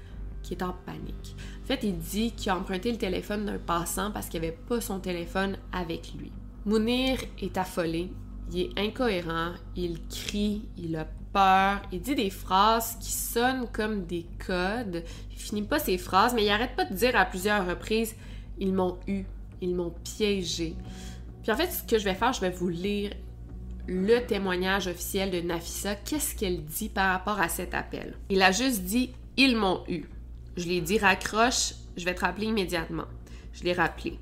[0.42, 1.36] qui est en panique.
[1.62, 4.80] En fait, il dit qu'il a emprunté le téléphone d'un passant parce qu'il n'avait pas
[4.80, 6.32] son téléphone avec lui.
[6.64, 8.10] Mounir est affolé,
[8.50, 14.06] il est incohérent, il crie, il a peur, il dit des phrases qui sonnent comme
[14.06, 15.04] des codes.
[15.30, 18.16] Il finit pas ses phrases, mais il arrête pas de dire à plusieurs reprises
[18.58, 19.24] Ils m'ont eu,
[19.60, 20.74] ils m'ont piégé.
[21.42, 23.10] Puis en fait, ce que je vais faire, je vais vous lire
[23.86, 25.94] le témoignage officiel de Nafissa.
[25.94, 28.14] Qu'est-ce qu'elle dit par rapport à cet appel?
[28.30, 30.04] Il a juste dit Ils m'ont eu.
[30.56, 33.06] Je lui ai dit raccroche, je vais te rappeler immédiatement.
[33.52, 34.18] Je l'ai rappelé.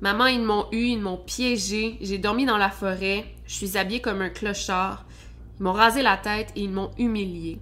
[0.00, 4.00] Maman, ils m'ont eu, ils m'ont piégé, j'ai dormi dans la forêt, je suis habillée
[4.00, 5.06] comme un clochard.
[5.58, 7.60] Ils m'ont rasé la tête et ils m'ont humilié.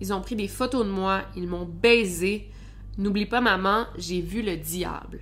[0.00, 2.50] Ils ont pris des photos de moi, ils m'ont baisé.
[2.98, 5.20] N'oublie pas, maman, j'ai vu le diable.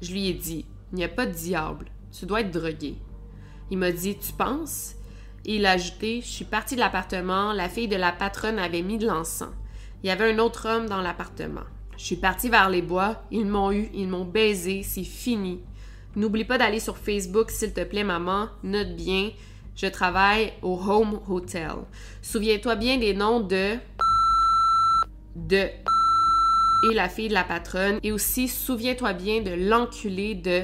[0.00, 2.96] Je lui ai dit Il n'y a pas de diable, tu dois être drogué.
[3.70, 4.94] Il m'a dit Tu penses?
[5.44, 8.82] Et il a ajouté Je suis partie de l'appartement, la fille de la patronne avait
[8.82, 9.50] mis de l'encens.
[10.02, 11.64] Il y avait un autre homme dans l'appartement.
[11.96, 15.60] Je suis partie vers les bois, ils m'ont eu, ils m'ont baisé, c'est fini.
[16.14, 18.48] N'oublie pas d'aller sur Facebook, s'il te plaît, maman.
[18.62, 19.30] Note bien,
[19.74, 21.70] je travaille au Home Hotel.
[22.22, 23.74] Souviens-toi bien des noms de.
[25.36, 25.56] de.
[25.56, 27.98] et la fille de la patronne.
[28.02, 30.62] Et aussi, souviens-toi bien de l'enculé de.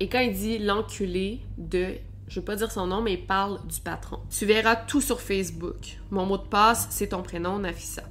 [0.00, 1.96] Et quand il dit l'enculé de,
[2.28, 4.20] je veux pas dire son nom, mais il parle du patron.
[4.30, 5.98] Tu verras tout sur Facebook.
[6.10, 8.02] Mon mot de passe, c'est ton prénom, Nafissa.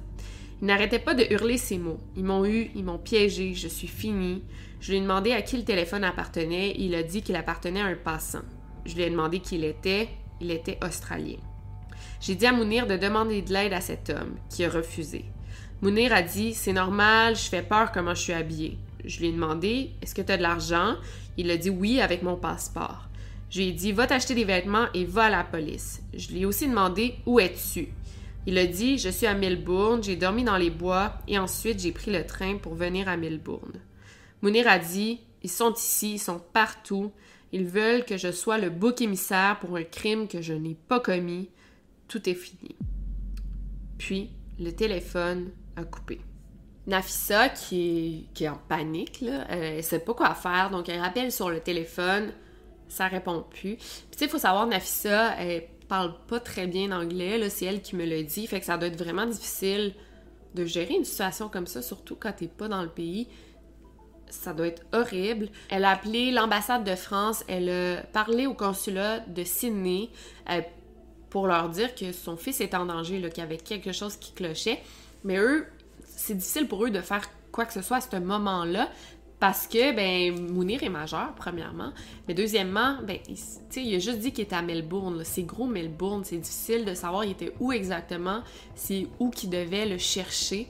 [0.60, 2.00] Il n'arrêtait pas de hurler ces mots.
[2.16, 4.42] Ils m'ont eu, ils m'ont piégé, je suis fini.
[4.80, 7.80] Je lui ai demandé à qui le téléphone appartenait et il a dit qu'il appartenait
[7.80, 8.42] à un passant.
[8.84, 10.08] Je lui ai demandé qui il était.
[10.40, 11.38] Il était australien.
[12.20, 15.24] J'ai dit à Mounir de demander de l'aide à cet homme, qui a refusé.
[15.82, 18.78] Mounir a dit C'est normal, je fais peur comment je suis habillée.
[19.04, 20.94] Je lui ai demandé Est-ce que tu as de l'argent?
[21.36, 23.07] Il a dit Oui, avec mon passeport.
[23.50, 26.02] Je lui ai dit, va t'acheter des vêtements et va à la police.
[26.14, 27.88] Je lui ai aussi demandé, où es-tu?
[28.46, 31.92] Il a dit, je suis à Melbourne, j'ai dormi dans les bois et ensuite j'ai
[31.92, 33.80] pris le train pour venir à Melbourne.
[34.42, 37.12] Mounir a dit, ils sont ici, ils sont partout,
[37.52, 41.00] ils veulent que je sois le bouc émissaire pour un crime que je n'ai pas
[41.00, 41.50] commis.
[42.06, 42.74] Tout est fini.
[43.98, 46.20] Puis, le téléphone a coupé.
[46.86, 51.32] Nafissa, qui est, en panique, là, elle ne sait pas quoi faire, donc elle rappelle
[51.32, 52.32] sur le téléphone
[52.88, 53.76] ça répond plus.
[53.76, 53.84] Tu
[54.16, 57.96] sais, il faut savoir, Nafissa, elle parle pas très bien anglais, là, c'est elle qui
[57.96, 59.94] me le dit, fait que ça doit être vraiment difficile
[60.54, 63.28] de gérer une situation comme ça, surtout quand t'es pas dans le pays.
[64.30, 65.48] Ça doit être horrible.
[65.70, 70.10] Elle a appelé l'ambassade de France, elle a parlé au consulat de Sydney
[70.50, 70.60] euh,
[71.30, 74.32] pour leur dire que son fils était en danger, qu'il y avait quelque chose qui
[74.32, 74.82] clochait.
[75.24, 75.66] Mais eux,
[76.04, 77.22] c'est difficile pour eux de faire
[77.52, 78.90] quoi que ce soit à ce moment-là
[79.40, 81.92] parce que, ben, Mounir est majeur, premièrement.
[82.26, 83.36] Mais deuxièmement, ben, il,
[83.82, 85.22] il a juste dit qu'il était à Melbourne.
[85.24, 88.42] C'est gros Melbourne, c'est difficile de savoir était où exactement,
[88.74, 90.66] c'est où qu'il devait le chercher,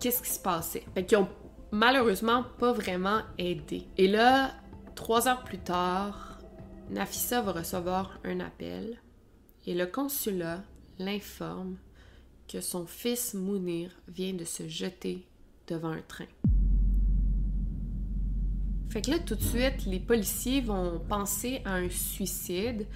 [0.00, 0.84] qu'est-ce qui se passait?
[0.94, 1.28] Fait qu'ils ont
[1.70, 3.84] malheureusement pas vraiment aidé.
[3.96, 4.52] Et là,
[4.94, 6.38] trois heures plus tard,
[6.90, 9.00] Nafissa va recevoir un appel
[9.66, 10.62] et le consulat
[10.98, 11.76] l'informe
[12.46, 15.26] que son fils Mounir vient de se jeter
[15.66, 16.26] devant un train.
[18.92, 22.86] Fait que là, tout de suite, les policiers vont penser à un suicide,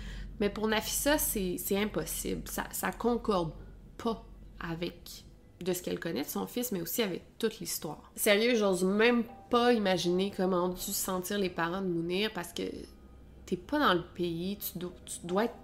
[0.41, 2.43] mais pour Nafissa, c'est impossible.
[2.45, 3.53] Ça, concorde
[3.97, 4.23] pas
[4.61, 5.25] avec
[5.59, 8.13] de ce qu'elle connaît de son fils, mais aussi avec toute l'histoire.
[8.15, 12.65] Sérieux, j'ose même pas imaginer comment ont dû sentir les parents de Mounir parce que
[13.47, 15.57] t'es pas dans le pays, tu dois, tu dois être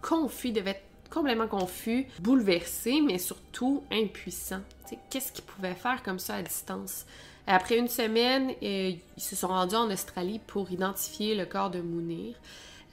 [0.00, 4.62] confus, devait être complètement confus, bouleversé, mais surtout impuissant.
[5.10, 7.04] Qu'est-ce qu'il pouvait faire comme ça à distance?
[7.46, 11.80] Après une semaine, euh, ils se sont rendus en Australie pour identifier le corps de
[11.80, 12.36] Mounir.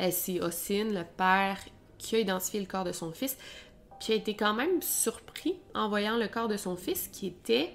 [0.02, 1.60] Euh, c'est Ossine, le père,
[1.98, 3.38] qui a identifié le corps de son fils,
[4.00, 7.74] puis a été quand même surpris en voyant le corps de son fils qui était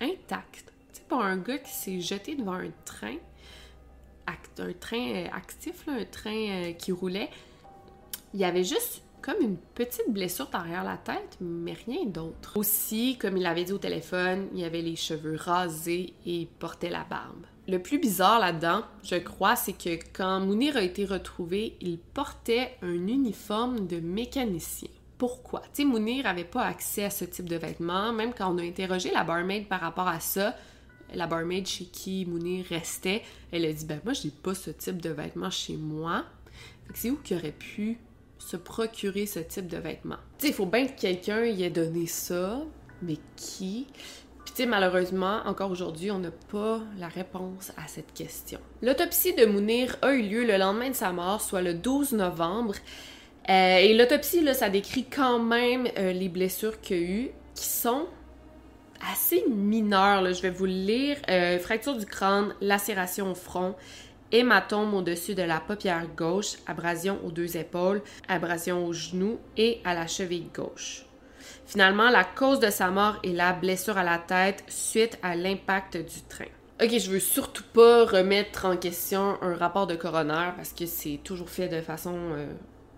[0.00, 0.72] intact.
[0.92, 3.16] C'est pour un gars qui s'est jeté devant un train,
[4.28, 7.30] un train euh, actif, un train qui roulait,
[8.34, 12.56] il y avait juste comme une petite blessure derrière la tête, mais rien d'autre.
[12.56, 16.90] Aussi, comme il avait dit au téléphone, il avait les cheveux rasés et il portait
[16.90, 17.46] la barbe.
[17.68, 22.76] Le plus bizarre là-dedans, je crois, c'est que quand Mounir a été retrouvé, il portait
[22.82, 24.88] un uniforme de mécanicien.
[25.16, 25.60] Pourquoi?
[25.60, 28.12] Tu sais, Mounir n'avait pas accès à ce type de vêtements.
[28.12, 30.56] Même quand on a interrogé la barmaid par rapport à ça,
[31.14, 35.00] la barmaid chez qui Mounir restait, elle a dit Ben, moi, j'ai pas ce type
[35.00, 36.24] de vêtements chez moi.
[36.94, 37.98] c'est où qu'il aurait pu
[38.42, 40.16] se procurer ce type de vêtements.
[40.38, 42.60] Tu sais, il faut bien que quelqu'un y ait donné ça,
[43.00, 43.86] mais qui?
[44.44, 48.58] Puis tu sais, malheureusement, encore aujourd'hui, on n'a pas la réponse à cette question.
[48.82, 52.74] L'autopsie de Mounir a eu lieu le lendemain de sa mort, soit le 12 novembre.
[53.48, 57.66] Euh, et l'autopsie, là, ça décrit quand même euh, les blessures qu'il a eues, qui
[57.66, 58.06] sont
[59.12, 60.32] assez mineures.
[60.32, 61.16] Je vais vous le lire.
[61.28, 63.76] Euh, fracture du crâne, lacération au front,
[64.32, 69.94] hématome au-dessus de la paupière gauche, abrasion aux deux épaules, abrasion au genou et à
[69.94, 71.04] la cheville gauche.
[71.66, 75.96] Finalement, la cause de sa mort est la blessure à la tête suite à l'impact
[75.96, 76.50] du train.
[76.82, 81.20] Ok, je veux surtout pas remettre en question un rapport de coroner parce que c'est
[81.22, 82.46] toujours fait de façon euh,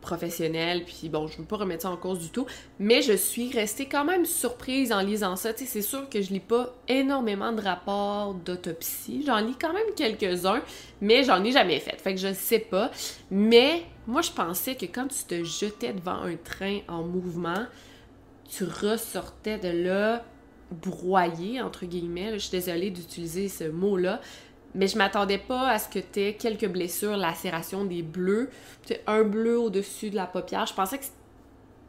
[0.05, 2.47] professionnel, puis bon, je veux pas remettre ça en cause du tout,
[2.79, 5.51] mais je suis restée quand même surprise en lisant ça.
[5.57, 10.63] C'est sûr que je lis pas énormément de rapports d'autopsie, j'en lis quand même quelques-uns,
[11.01, 12.91] mais j'en ai jamais fait, fait que je sais pas.
[13.31, 17.67] Mais moi, je pensais que quand tu te jetais devant un train en mouvement,
[18.49, 20.25] tu ressortais de là
[20.71, 24.21] broyé, entre guillemets, je suis désolée d'utiliser ce mot-là,
[24.75, 28.51] mais je m'attendais pas à ce que tu aies quelques blessures, lacération des bleus,
[29.07, 30.67] un bleu au-dessus de la paupière.
[30.67, 31.05] Je pensais que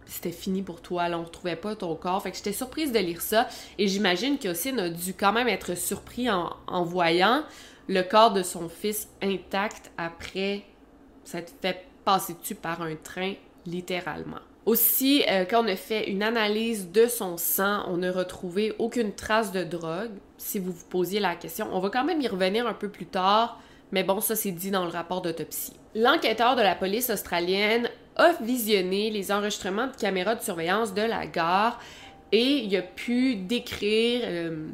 [0.06, 2.22] c'était fini pour toi, là, on retrouvait pas ton corps.
[2.22, 6.30] Fait j'étais surprise de lire ça et j'imagine qu'Ossine a dû quand même être surpris
[6.30, 7.44] en, voyant
[7.88, 10.64] le corps de son fils intact après
[11.24, 13.34] s'être fait passer dessus par un train,
[13.66, 14.42] littéralement.
[14.66, 19.14] Aussi, euh, quand on a fait une analyse de son sang, on n'a retrouvé aucune
[19.14, 21.68] trace de drogue, si vous vous posiez la question.
[21.72, 24.72] On va quand même y revenir un peu plus tard, mais bon, ça c'est dit
[24.72, 25.74] dans le rapport d'autopsie.
[25.94, 31.28] L'enquêteur de la police australienne a visionné les enregistrements de caméras de surveillance de la
[31.28, 31.80] gare
[32.32, 34.66] et il a pu décrire euh,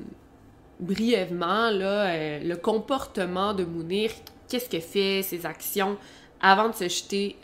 [0.80, 4.12] brièvement euh, le comportement de Mounir,
[4.48, 5.98] qu'est-ce que fait, ses actions
[6.40, 7.36] avant de se jeter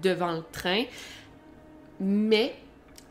[0.00, 0.84] devant le train.
[2.04, 2.54] Mais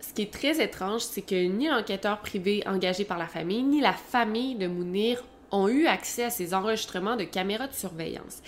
[0.02, 3.82] ce qui est très étrange, c'est que ni l'enquêteur privé engagé par la famille, ni
[3.82, 8.44] la famille de Mounir ont eu accès à ces enregistrements de caméras de surveillance.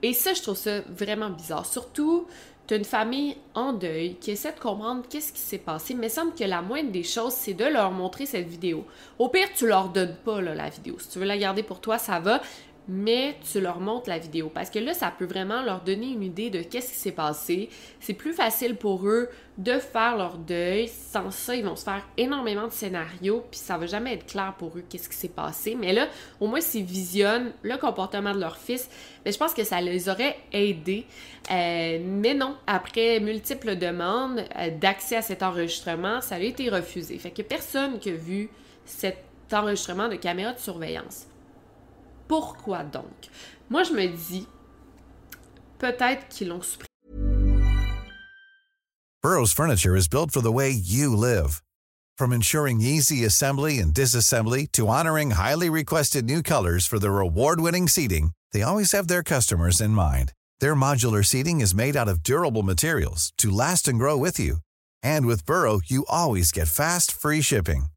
[0.00, 1.66] Et ça, je trouve ça vraiment bizarre.
[1.66, 2.26] Surtout,
[2.66, 6.08] tu as une famille en deuil qui essaie de comprendre qu'est-ce qui s'est passé, mais
[6.08, 8.86] semble que la moindre des choses, c'est de leur montrer cette vidéo.
[9.18, 10.96] Au pire, tu leur donnes pas la vidéo.
[10.98, 12.40] Si tu veux la garder pour toi, ça va.
[12.88, 16.22] Mais tu leur montres la vidéo parce que là, ça peut vraiment leur donner une
[16.22, 17.68] idée de qu'est-ce qui s'est passé.
[18.00, 19.28] C'est plus facile pour eux
[19.58, 20.88] de faire leur deuil.
[20.88, 24.54] Sans ça, ils vont se faire énormément de scénarios, puis ça va jamais être clair
[24.58, 25.76] pour eux qu'est-ce qui s'est passé.
[25.78, 26.08] Mais là,
[26.40, 28.88] au moins, s'ils visionnent le comportement de leur fils,
[29.24, 31.06] mais ben, je pense que ça les aurait aidés.
[31.50, 37.18] Euh, mais non, après multiples demandes euh, d'accès à cet enregistrement, ça a été refusé.
[37.18, 38.50] Fait que personne qui a vu
[38.84, 39.18] cet
[39.52, 41.26] enregistrement de caméra de surveillance.
[42.32, 43.28] Pourquoi donc?
[43.68, 44.46] Moi, je me dis,
[45.78, 46.88] peut-être qu'ils l'ont supprimé.
[49.22, 51.62] Burroughs Furniture is built for the way you live.
[52.16, 57.86] From ensuring easy assembly and disassembly to honoring highly requested new colors for their award-winning
[57.86, 60.32] seating, they always have their customers in mind.
[60.60, 64.60] Their modular seating is made out of durable materials to last and grow with you.
[65.02, 67.88] And with Burrow, you always get fast, free shipping.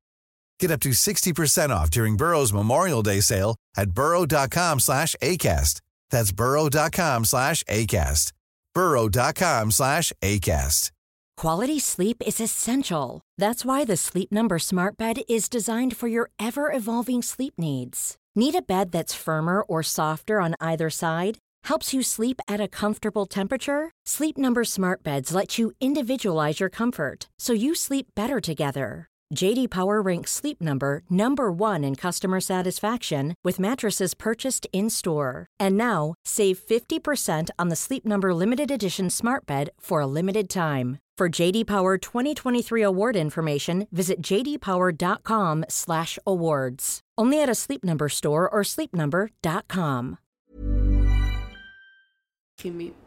[0.59, 5.81] Get up to 60% off during Burrow's Memorial Day sale at burrow.com slash ACAST.
[6.09, 8.31] That's burrow.com slash ACAST.
[8.73, 10.91] burrow.com slash ACAST.
[11.37, 13.19] Quality sleep is essential.
[13.37, 18.15] That's why the Sleep Number smart bed is designed for your ever-evolving sleep needs.
[18.35, 21.39] Need a bed that's firmer or softer on either side?
[21.65, 23.91] Helps you sleep at a comfortable temperature?
[24.05, 29.09] Sleep Number smart beds let you individualize your comfort so you sleep better together.
[29.33, 35.47] JD Power ranks Sleep Number number 1 in customer satisfaction with mattresses purchased in-store.
[35.59, 40.49] And now, save 50% on the Sleep Number limited edition Smart Bed for a limited
[40.49, 40.99] time.
[41.17, 46.99] For JD Power 2023 award information, visit jdpower.com/awards.
[47.17, 50.17] Only at a Sleep Number store or sleepnumber.com.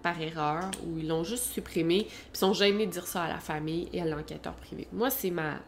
[0.02, 3.88] par erreur ou ils l'ont juste supprimé, puis sont de dire ça à la famille
[3.92, 4.86] et à l'enquêteur privé.
[4.92, 5.58] Moi, c'est ma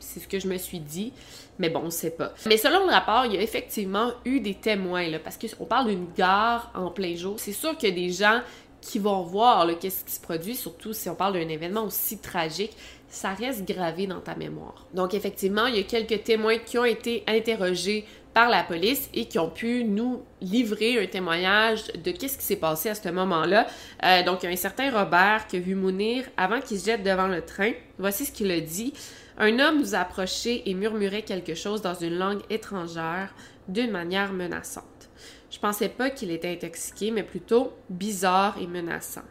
[0.00, 1.12] C'est ce que je me suis dit,
[1.58, 2.32] mais bon, on sait pas.
[2.46, 5.88] Mais selon le rapport, il y a effectivement eu des témoins, là, parce qu'on parle
[5.88, 7.34] d'une gare en plein jour.
[7.38, 8.40] C'est sûr qu'il y des gens
[8.80, 12.74] qui vont voir qu'est-ce qui se produit, surtout si on parle d'un événement aussi tragique,
[13.08, 14.86] ça reste gravé dans ta mémoire.
[14.94, 19.26] Donc effectivement, il y a quelques témoins qui ont été interrogés par la police et
[19.26, 23.66] qui ont pu nous livrer un témoignage de qu'est-ce qui s'est passé à ce moment-là.
[24.04, 26.86] Euh, donc il y a un certain Robert qui a vu Mounir avant qu'il se
[26.86, 27.72] jette devant le train.
[27.98, 28.94] Voici ce qu'il a dit.
[29.42, 33.34] Un homme nous approchait et murmurait quelque chose dans une langue étrangère
[33.68, 35.08] d'une manière menaçante.
[35.50, 39.24] Je pensais pas qu'il était intoxiqué, mais plutôt bizarre et menaçant.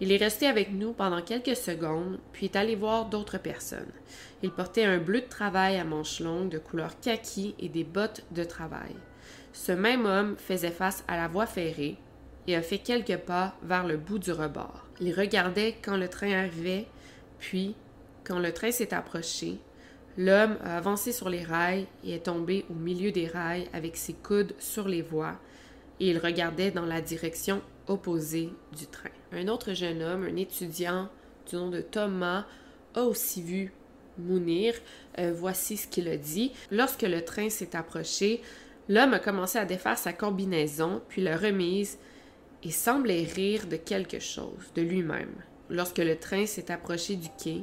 [0.00, 3.92] Il est resté avec nous pendant quelques secondes, puis est allé voir d'autres personnes.
[4.42, 8.24] Il portait un bleu de travail à manches longues de couleur kaki et des bottes
[8.30, 8.96] de travail.
[9.52, 11.98] Ce même homme faisait face à la voie ferrée
[12.46, 14.86] et a fait quelques pas vers le bout du rebord.
[15.02, 16.86] Il regardait quand le train arrivait,
[17.38, 17.76] puis
[18.24, 19.58] quand le train s'est approché,
[20.16, 24.14] l'homme a avancé sur les rails et est tombé au milieu des rails avec ses
[24.14, 25.38] coudes sur les voies
[26.00, 29.10] et il regardait dans la direction opposée du train.
[29.32, 31.08] Un autre jeune homme, un étudiant
[31.48, 32.46] du nom de Thomas,
[32.94, 33.72] a aussi vu
[34.18, 34.74] Mounir.
[35.18, 36.52] Euh, voici ce qu'il a dit.
[36.70, 38.42] Lorsque le train s'est approché,
[38.88, 41.98] l'homme a commencé à défaire sa combinaison, puis la remise,
[42.62, 45.34] et semblait rire de quelque chose, de lui-même.
[45.68, 47.62] Lorsque le train s'est approché du quai,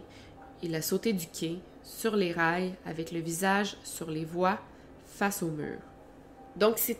[0.64, 4.60] il a sauté du quai, sur les rails, avec le visage sur les voies,
[5.06, 5.78] face au mur.
[6.56, 6.98] Donc c'est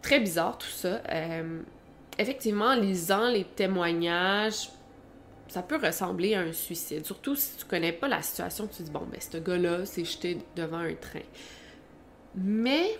[0.00, 1.00] très bizarre tout ça.
[1.10, 1.60] Euh,
[2.18, 4.68] effectivement, en lisant les témoignages,
[5.48, 7.04] ça peut ressembler à un suicide.
[7.04, 10.04] Surtout si tu connais pas la situation, tu te dis, bon, ben, ce gars-là s'est
[10.04, 11.20] jeté devant un train.
[12.34, 12.98] Mais,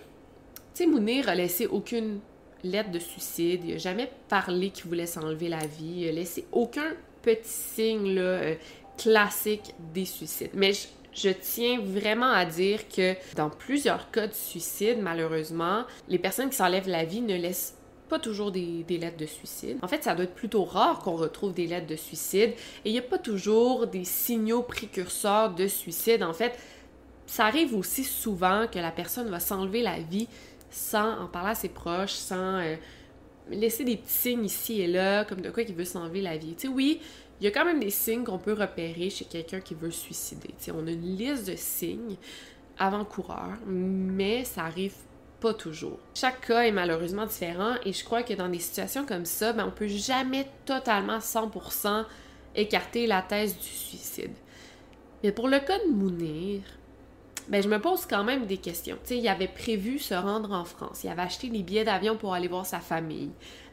[0.75, 2.19] tu sais, Mounir a laissé aucune
[2.63, 3.61] lettre de suicide.
[3.65, 6.01] Il a jamais parlé qu'il voulait s'enlever la vie.
[6.01, 8.53] Il a laissé aucun petit signe, euh,
[8.97, 10.51] classique des suicides.
[10.53, 10.73] Mais
[11.13, 16.57] je, tiens vraiment à dire que dans plusieurs cas de suicide, malheureusement, les personnes qui
[16.57, 17.77] s'enlèvent la vie ne laissent
[18.09, 19.77] pas toujours des, lettres de suicide.
[19.81, 22.51] En fait, ça doit être plutôt rare qu'on retrouve des lettres de suicide
[22.85, 26.21] et il n'y a pas toujours des signaux précurseurs de suicide.
[26.23, 26.53] En fait,
[27.25, 30.27] ça arrive aussi souvent que la personne va s'enlever la vie
[30.69, 32.75] sans en parler à ses proches, sans euh,
[33.49, 36.55] laisser des petits signes ici et là, comme de quoi qu'il veut s'enlever la vie.
[36.55, 37.01] Tu sais, oui,
[37.43, 39.99] il y a quand même des signes qu'on peut repérer chez quelqu'un qui veut se
[39.99, 40.51] suicider.
[40.73, 42.15] on a une liste de signes
[42.79, 44.95] avant-coureurs, mais ça arrive
[45.41, 45.99] pas toujours.
[46.15, 49.65] Chaque cas est malheureusement différent et je crois que dans des situations comme ça, ben,
[49.67, 52.05] on peut jamais totalement 100%
[52.55, 54.31] écarter la thèse du suicide.
[55.21, 56.61] Mais pour le cas de Mounir,
[57.49, 58.97] ben, je me pose quand même des questions.
[59.11, 61.01] il avait prévu se rendre en France.
[61.03, 63.31] Il avait acheté des billets d'avion pour aller voir sa famille.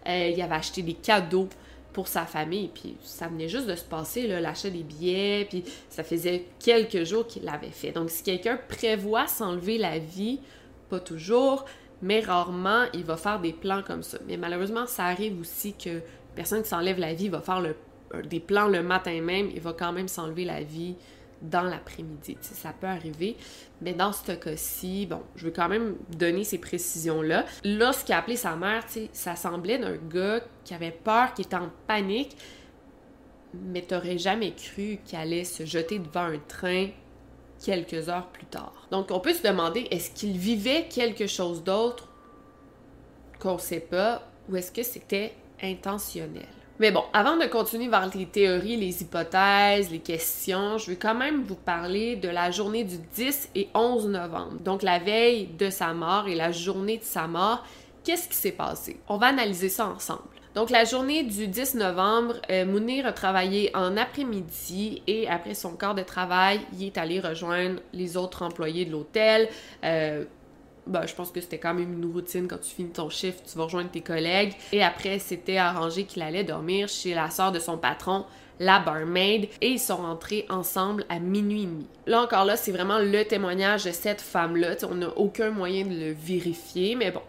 [0.08, 1.48] Euh, il avait acheté des cadeaux
[1.93, 2.68] pour sa famille.
[2.68, 7.26] Puis ça venait juste de se passer, l'achat des billets, puis ça faisait quelques jours
[7.26, 7.93] qu'il l'avait fait.
[7.93, 10.41] Donc si quelqu'un prévoit s'enlever la vie,
[10.88, 11.64] pas toujours,
[12.03, 14.18] mais rarement il va faire des plans comme ça.
[14.26, 16.01] Mais malheureusement, ça arrive aussi que
[16.34, 17.62] personne qui s'enlève la vie va faire
[18.24, 20.97] des plans le matin même, il va quand même s'enlever la vie
[21.43, 22.36] dans l'après-midi.
[22.41, 23.36] Ça peut arriver.
[23.80, 27.47] Mais dans ce cas-ci, bon, je veux quand même donner ces précisions-là.
[27.64, 31.43] Là, ce qui a appelé sa mère, ça semblait d'un gars qui avait peur, qui
[31.43, 32.36] était en panique,
[33.55, 36.88] mais t'aurais jamais cru qu'il allait se jeter devant un train
[37.64, 38.86] quelques heures plus tard.
[38.91, 42.09] Donc, on peut se demander, est-ce qu'il vivait quelque chose d'autre
[43.38, 46.47] qu'on sait pas, ou est-ce que c'était intentionnel?
[46.80, 51.14] Mais bon, avant de continuer vers les théories, les hypothèses, les questions, je vais quand
[51.14, 54.54] même vous parler de la journée du 10 et 11 novembre.
[54.64, 57.66] Donc la veille de sa mort et la journée de sa mort,
[58.02, 58.98] qu'est-ce qui s'est passé?
[59.08, 60.22] On va analyser ça ensemble.
[60.54, 65.76] Donc la journée du 10 novembre, euh, Mounir a travaillé en après-midi et après son
[65.76, 69.50] quart de travail, il est allé rejoindre les autres employés de l'hôtel.
[69.84, 70.24] Euh,
[70.86, 73.56] bah, je pense que c'était quand même une routine quand tu finis ton chiffre, tu
[73.56, 74.54] vas rejoindre tes collègues.
[74.72, 78.24] Et après, c'était arrangé qu'il allait dormir chez la sœur de son patron,
[78.58, 81.86] la barmaid, et ils sont rentrés ensemble à minuit et demi.
[82.06, 84.76] Là encore là, c'est vraiment le témoignage de cette femme-là.
[84.90, 87.22] On n'a aucun moyen de le vérifier, mais bon,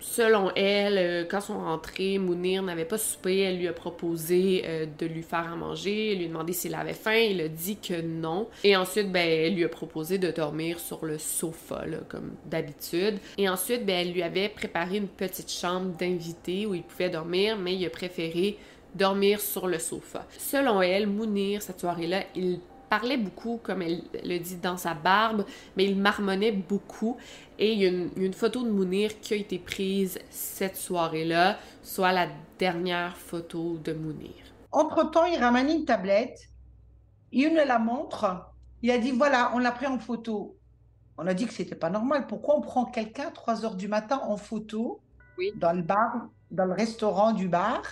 [0.00, 3.38] Selon elle, euh, quand sont rentrés, Mounir n'avait pas soupé.
[3.38, 6.74] Elle lui a proposé euh, de lui faire à manger, elle lui a demandé s'il
[6.74, 7.14] avait faim.
[7.14, 8.48] Il a dit que non.
[8.64, 13.18] Et ensuite, ben, elle lui a proposé de dormir sur le sofa, comme d'habitude.
[13.36, 17.56] Et ensuite, ben, elle lui avait préparé une petite chambre d'invité où il pouvait dormir,
[17.56, 18.58] mais il a préféré
[18.94, 20.26] dormir sur le sofa.
[20.38, 25.44] Selon elle, Mounir, cette soirée-là, il parlait beaucoup, comme elle le dit, dans sa barbe,
[25.76, 27.16] mais il marmonnait beaucoup.
[27.58, 32.12] Et il y a une, photo de Mounir qui a été prise cette soirée-là, soit
[32.12, 32.28] la
[32.58, 34.34] dernière photo de Mounir.
[34.72, 36.48] Entre-temps, il ramène une tablette,
[37.32, 38.46] il nous la montre,
[38.82, 40.56] il a dit voilà, on l'a pris en photo.
[41.16, 42.26] On a dit que c'était pas normal.
[42.28, 45.00] Pourquoi on prend quelqu'un à 3 heures du matin en photo
[45.36, 45.52] oui.
[45.56, 47.82] dans le bar, dans le restaurant du bar?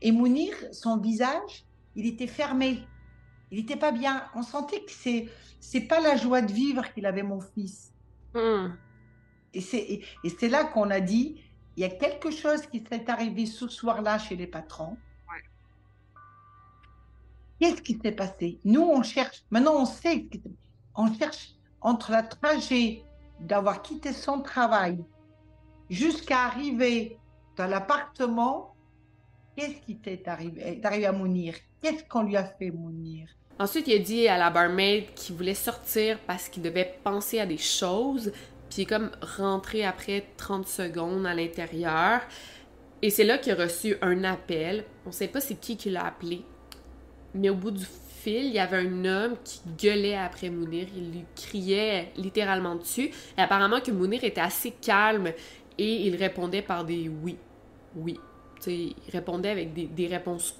[0.00, 2.86] Et Mounir, son visage, il était fermé
[3.54, 4.24] il n'était pas bien.
[4.34, 5.28] On sentait que c'est
[5.60, 7.92] c'est pas la joie de vivre qu'il avait mon fils.
[8.34, 8.74] Hmm.
[9.52, 11.40] Et c'est et, c'est là qu'on a dit
[11.76, 14.96] il y a quelque chose qui s'est arrivé ce soir-là chez les patrons.
[17.60, 18.58] Qu'est-ce qui s'est passé?
[18.64, 19.44] Nous, on cherche.
[19.50, 20.28] Maintenant, on sait.
[20.96, 23.04] On cherche entre la trajet
[23.40, 24.98] d'avoir quitté son travail
[25.88, 27.18] jusqu'à arriver
[27.56, 28.74] dans l'appartement.
[29.56, 31.54] Qu'est-ce qui t'est arrivé, arrivé à Mounir?
[31.80, 33.28] Qu'est-ce qu'on lui a fait, Mounir?
[33.58, 37.46] Ensuite, il a dit à la barmaid qu'il voulait sortir parce qu'il devait penser à
[37.46, 38.32] des choses.
[38.68, 42.20] Puis il est comme rentré après 30 secondes à l'intérieur.
[43.00, 44.84] Et c'est là qu'il a reçu un appel.
[45.06, 46.42] On sait pas c'est qui qui l'a appelé.
[47.34, 50.88] Mais au bout du fil, il y avait un homme qui gueulait après Mounir.
[50.96, 53.10] Il lui criait littéralement dessus.
[53.38, 55.28] Et apparemment que Mounir était assez calme
[55.78, 57.36] et il répondait par des oui.
[57.94, 58.18] Oui.
[58.58, 60.58] sais, il répondait avec des, des réponses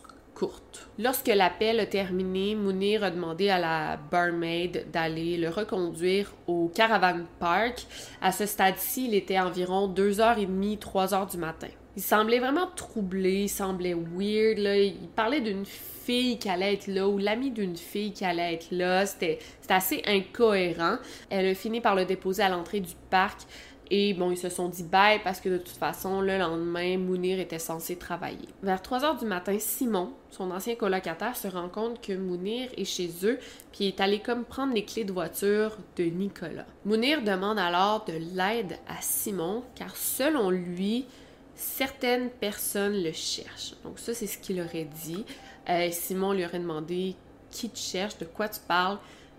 [0.99, 7.24] Lorsque l'appel a terminé, Mounir a demandé à la barmaid d'aller le reconduire au Caravan
[7.39, 7.87] Park.
[8.20, 11.68] À ce stade-ci, il était environ 2h30, 3h du matin.
[11.97, 14.59] Il semblait vraiment troublé, il semblait weird.
[14.59, 18.66] Il parlait d'une fille qui allait être là ou l'ami d'une fille qui allait être
[18.72, 19.07] là.
[19.07, 20.97] C'était assez incohérent.
[21.30, 23.43] Elle a fini par le déposer à l'entrée du parc.
[23.97, 27.39] Et bon, ils se sont dit bye parce que de toute façon, le lendemain, Mounir
[27.39, 28.49] était censé travailler.
[28.61, 32.87] Vers 3 heures du matin, Simon, son ancien colocataire, se rend compte que Mounir est
[32.87, 33.39] chez eux,
[33.71, 36.67] puis est allé comme prendre les clés de voiture de Nicolas.
[36.85, 41.07] Mounir demande alors de l'aide à Simon, car selon lui,
[41.55, 43.75] certaines personnes le cherchent.
[43.85, 45.25] Donc ça, c'est ce qu'il aurait dit.
[45.69, 47.15] Euh, Simon lui aurait demandé
[47.49, 48.99] qui te cherche, de quoi tu parles?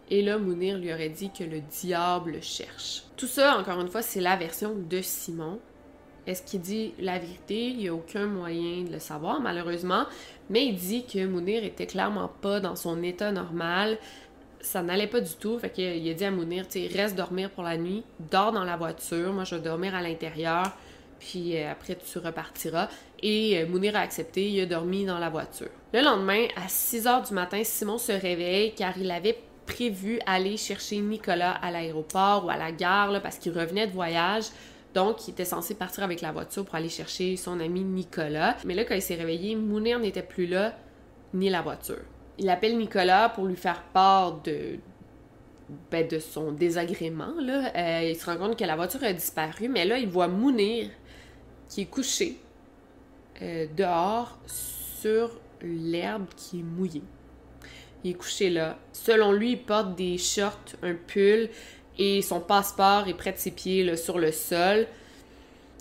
[0.10, 3.04] Et là, Mounir lui aurait dit que le diable cherche.
[3.18, 5.60] Tout ça, encore une fois, c'est la version de Simon.
[6.28, 7.70] Est-ce qu'il dit la vérité?
[7.70, 10.06] Il n'y a aucun moyen de le savoir, malheureusement.
[10.50, 13.98] Mais il dit que Mounir était clairement pas dans son état normal.
[14.62, 15.58] Ça n'allait pas du tout.
[15.60, 18.78] Fait qu'il a dit à Mounir, tu reste dormir pour la nuit, dors dans la
[18.78, 19.34] voiture.
[19.34, 20.72] Moi, je vais dormir à l'intérieur.
[21.20, 22.90] Puis euh, après, tu repartiras.
[23.22, 25.70] Et euh, Mounir a accepté, il a dormi dans la voiture.
[25.94, 30.58] Le lendemain, à 6 h du matin, Simon se réveille car il avait prévu aller
[30.58, 34.46] chercher Nicolas à l'aéroport ou à la gare parce qu'il revenait de voyage.
[34.94, 38.56] Donc, il était censé partir avec la voiture pour aller chercher son ami Nicolas.
[38.64, 40.74] Mais là, quand il s'est réveillé, Mounir n'était plus là,
[41.34, 42.02] ni la voiture.
[42.38, 44.78] Il appelle Nicolas pour lui faire part de,
[45.92, 47.34] ben, de son désagrément.
[47.40, 47.72] Là.
[47.76, 50.90] Euh, il se rend compte que la voiture a disparu, mais là, il voit Mounir
[51.68, 52.38] qui est couché
[53.42, 57.04] euh, dehors sur l'herbe qui est mouillée.
[58.06, 58.78] Il est couché là.
[58.94, 61.50] Selon lui, il porte des shorts, un pull
[61.98, 64.86] et son passeport est près de ses pieds sur le sol.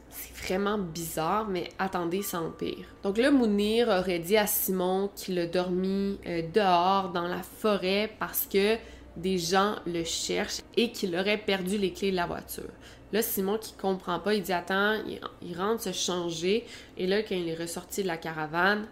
[0.09, 2.87] C'est vraiment bizarre, mais attendez, ça empire.
[3.03, 8.11] Donc là, Mounir aurait dit à Simon qu'il a dormi euh, dehors dans la forêt
[8.19, 8.77] parce que
[9.19, 12.73] des gens le cherchent et qu'il aurait perdu les clés de la voiture.
[13.13, 14.97] Là, Simon qui comprend pas, il dit attends,
[15.43, 16.65] il, rentre se changer
[16.97, 18.87] et là, quand il est ressorti de la caravane,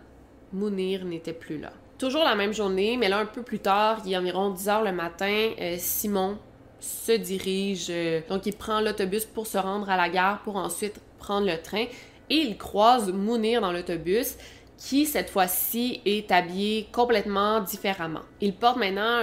[0.53, 1.73] Mounir n'était plus là.
[2.03, 4.83] Toujours la même journée, mais là un peu plus tard, il est environ 10 heures
[4.83, 6.37] le matin, euh, Simon
[6.81, 10.97] se dirige, euh, donc il prend l'autobus pour se rendre à la gare pour ensuite
[11.21, 11.85] prendre le train
[12.29, 14.37] et il croise Mounir dans l'autobus
[14.79, 18.23] qui cette fois-ci est habillé complètement différemment.
[18.41, 19.21] Il porte maintenant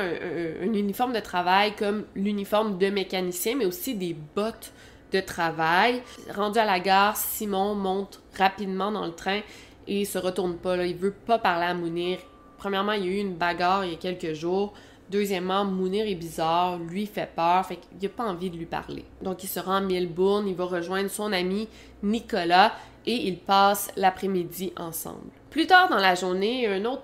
[0.62, 4.72] un, uniforme de travail comme l'uniforme de mécanicien, mais aussi des bottes
[5.12, 6.02] de travail.
[6.34, 9.42] Rendu à la gare, Simon monte rapidement dans le train
[9.86, 10.78] et se retourne pas.
[10.78, 10.86] Là.
[10.86, 12.20] Il veut pas parler à Mounir.
[12.60, 14.74] Premièrement, il y a eu une bagarre il y a quelques jours.
[15.10, 19.06] Deuxièmement, Mounir est bizarre, lui fait peur, fait qu'il n'a pas envie de lui parler.
[19.24, 21.68] Donc il se rend à Melbourne, il va rejoindre son ami
[22.04, 22.74] Nicolas
[23.08, 25.32] et ils passent l'après-midi ensemble.
[25.50, 27.02] Plus tard dans la journée, un autre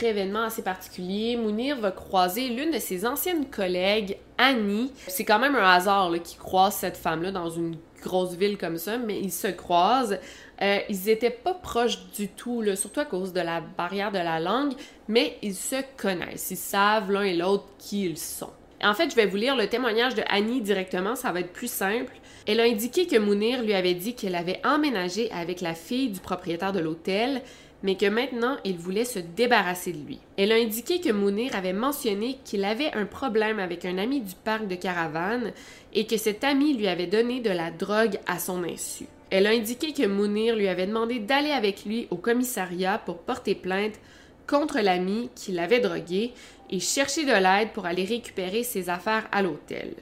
[0.00, 4.90] événement assez particulier, Mounir va croiser l'une de ses anciennes collègues, Annie.
[5.06, 8.96] C'est quand même un hasard qui croise cette femme-là dans une grosse ville comme ça,
[8.96, 10.18] mais ils se croisent.
[10.62, 14.40] Euh, ils étaient pas proches du tout, surtout à cause de la barrière de la
[14.40, 14.74] langue,
[15.08, 16.50] mais ils se connaissent.
[16.50, 18.50] Ils savent l'un et l'autre qui ils sont.
[18.82, 21.70] En fait, je vais vous lire le témoignage de Annie directement, ça va être plus
[21.70, 22.12] simple.
[22.46, 26.20] Elle a indiqué que Mounir lui avait dit qu'elle avait emménagé avec la fille du
[26.20, 27.40] propriétaire de l'hôtel,
[27.84, 30.18] mais que maintenant il voulait se débarrasser de lui.
[30.36, 34.34] Elle a indiqué que Mounir avait mentionné qu'il avait un problème avec un ami du
[34.42, 35.52] parc de caravane
[35.92, 39.04] et que cet ami lui avait donné de la drogue à son insu.
[39.30, 43.54] Elle a indiqué que Mounir lui avait demandé d'aller avec lui au commissariat pour porter
[43.54, 44.00] plainte
[44.48, 46.32] contre l'ami qui l'avait drogué
[46.70, 49.94] et chercher de l'aide pour aller récupérer ses affaires à l'hôtel.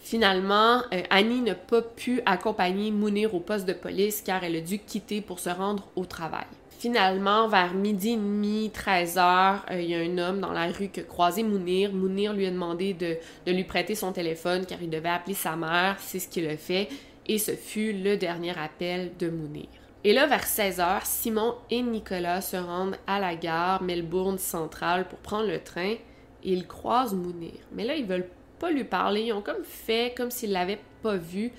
[0.00, 4.60] Finalement, euh, Annie n'a pas pu accompagner Mounir au poste de police car elle a
[4.60, 6.46] dû quitter pour se rendre au travail.
[6.78, 10.68] Finalement, vers midi et demi, 13 heures, euh, il y a un homme dans la
[10.68, 11.92] rue qui a Mounir.
[11.92, 13.18] Mounir lui a demandé de,
[13.50, 15.96] lui prêter son téléphone car il devait appeler sa mère.
[15.98, 16.88] C'est ce qu'il a fait.
[17.26, 19.66] Et ce fut le dernier appel de Mounir.
[20.04, 25.08] Et là, vers 16 heures, Simon et Nicolas se rendent à la gare Melbourne Centrale
[25.08, 25.96] pour prendre le train
[26.44, 27.52] ils croisent Mounir.
[27.72, 29.22] Mais là, ils veulent pas lui parler.
[29.22, 31.52] Ils ont comme fait comme s'ils l'avaient pas vu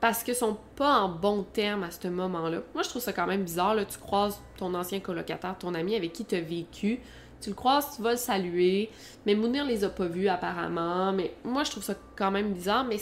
[0.00, 2.60] parce qu'ils sont pas en bon terme à ce moment-là.
[2.74, 3.74] Moi, je trouve ça quand même bizarre.
[3.74, 3.84] Là.
[3.84, 7.00] Tu croises ton ancien colocataire, ton ami avec qui tu as vécu.
[7.40, 8.90] Tu le croises, tu vas le saluer.
[9.26, 11.12] Mais Mounir les a pas vus apparemment.
[11.12, 12.84] Mais moi, je trouve ça quand même bizarre.
[12.84, 12.98] Mais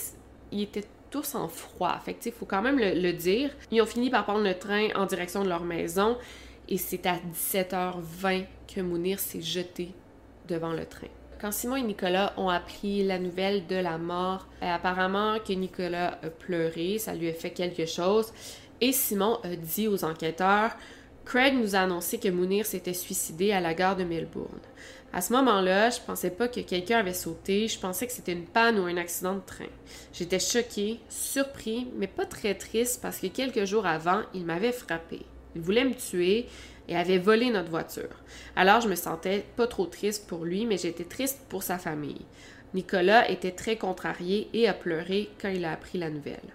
[0.53, 1.99] ils étaient tous en froid.
[2.05, 3.51] Fait que, faut quand même le, le, dire.
[3.71, 6.17] Ils ont fini par prendre le train en direction de leur maison.
[6.69, 9.93] Et c'est à 17h20 que Mounir s'est jeté
[10.49, 11.09] devant le train.
[11.41, 16.19] Quand Simon et Nicolas ont appris la nouvelle de la mort, euh, apparemment que Nicolas
[16.23, 18.33] a pleuré, ça lui a fait quelque chose,
[18.81, 20.73] et Simon a dit aux enquêteurs
[21.27, 24.61] Craig nous a annoncé que Mounir s'était suicidé à la gare de Melbourne.
[25.13, 28.45] À ce moment-là, je pensais pas que quelqu'un avait sauté, je pensais que c'était une
[28.47, 29.65] panne ou un accident de train.
[30.13, 35.23] J'étais choqué, surpris, mais pas très triste parce que quelques jours avant, il m'avait frappé.
[35.57, 36.47] Il voulait me tuer
[36.89, 38.23] et avait volé notre voiture.
[38.55, 42.27] Alors je me sentais pas trop triste pour lui, mais j'étais triste pour sa famille.
[42.75, 46.55] Nicolas était très contrarié et a pleuré quand il a appris la nouvelle.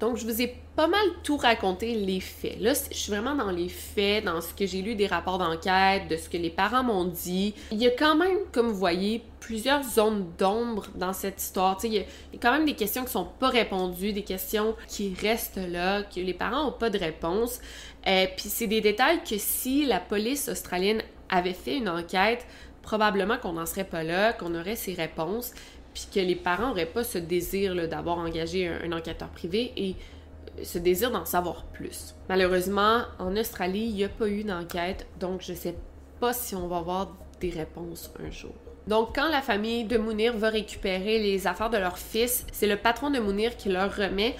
[0.00, 2.60] Donc, je vous ai pas mal tout raconté les faits.
[2.60, 6.08] Là, je suis vraiment dans les faits, dans ce que j'ai lu des rapports d'enquête,
[6.08, 7.54] de ce que les parents m'ont dit.
[7.72, 11.78] Il y a quand même, comme vous voyez, plusieurs zones d'ombre dans cette histoire.
[11.82, 12.04] il y, a,
[12.40, 16.34] quand même des questions qui sont pas répondues, des questions qui restent là, que les
[16.34, 17.58] parents n'ont pas de réponse.
[18.06, 22.46] Euh, Puis c'est des détails que si la police australienne avait fait une enquête,
[22.82, 25.52] probablement qu'on n'en serait pas là, qu'on aurait ces réponses
[25.98, 29.96] puis que les parents n'auraient pas ce désir d'avoir engagé un, enquêteur privé et
[30.58, 32.14] euh, ce désir d'en savoir plus.
[32.28, 35.74] Malheureusement, en Australie, il n'y a pas eu d'enquête, donc je ne sais
[36.20, 38.54] pas si on va avoir des réponses un jour.
[38.86, 42.76] Donc, quand la famille de Mounir va récupérer les affaires de leur fils, c'est le
[42.76, 44.34] patron de Mounir qui leur remet.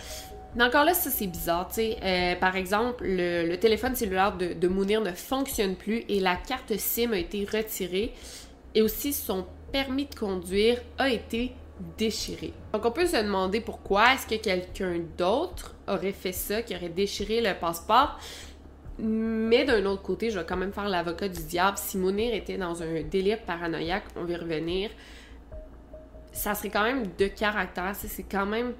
[0.57, 1.99] Mais encore là, ça c'est bizarre, tu sais.
[2.03, 6.77] Euh, par exemple, le, téléphone cellulaire de, de Mounir ne fonctionne plus et la carte
[6.79, 8.15] SIM a été retirée.
[8.75, 11.53] Et aussi son permis de conduire a été
[11.97, 12.53] déchiré.
[12.73, 16.89] Donc on peut se demander pourquoi est-ce que quelqu'un d'autre aurait fait ça, qui aurait
[16.89, 18.19] déchiré le passeport.
[18.99, 21.79] Mais d'un autre côté, je vais quand même faire l'avocat du diable.
[21.79, 24.91] Si Mounir était dans un délire paranoïaque, on va y revenir,
[26.33, 27.95] ça serait quand même de caractère.
[27.95, 28.75] C'est quand même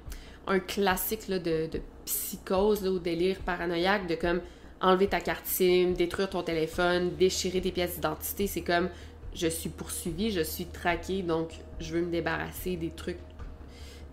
[0.47, 1.69] un classique de,
[2.05, 4.41] psychose ou délire paranoïaque, de comme
[4.81, 8.47] enlever ta carte SIM, détruire ton téléphone, déchirer tes pièces d'identité.
[8.47, 8.89] C'est comme
[9.33, 13.19] je suis poursuivie, je suis traquée, donc je veux me débarrasser des trucs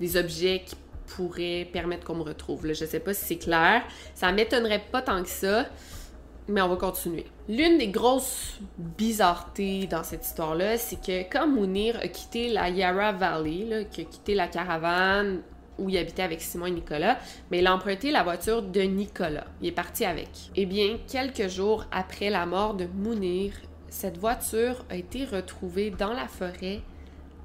[0.00, 2.66] des objets qui pourraient permettre qu'on me retrouve.
[2.72, 3.82] Je sais pas si c'est clair.
[4.14, 5.66] Ça m'étonnerait pas tant que ça,
[6.48, 7.26] mais on va continuer.
[7.48, 13.12] L'une des grosses bizarretés dans cette histoire-là, c'est que quand Mounir a quitté la Yarra
[13.12, 15.42] Valley, là, qui a quitté la caravane
[15.78, 17.18] où il habitait avec Simon et Nicolas,
[17.50, 19.44] mais il a emprunté la voiture de Nicolas.
[19.60, 20.28] Il est parti avec.
[20.56, 23.52] Eh bien, quelques jours après la mort de Mounir,
[23.88, 26.80] cette voiture a été retrouvée dans la forêt,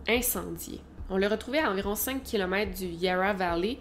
[0.08, 0.82] incendiée.
[1.10, 3.78] On l'a retrouvée à environ 5 km du Yarra Valley,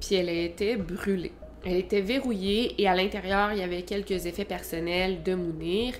[0.00, 1.32] puis elle a été brûlée.
[1.64, 5.94] Elle était verrouillée et à l'intérieur, il y avait quelques effets personnels de Mounir.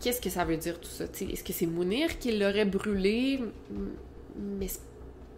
[0.00, 1.04] Qu'est-ce que ça veut dire tout ça?
[1.04, 3.40] Est-ce que c'est Mounir qui l'aurait brûlée?
[4.36, 4.68] Mais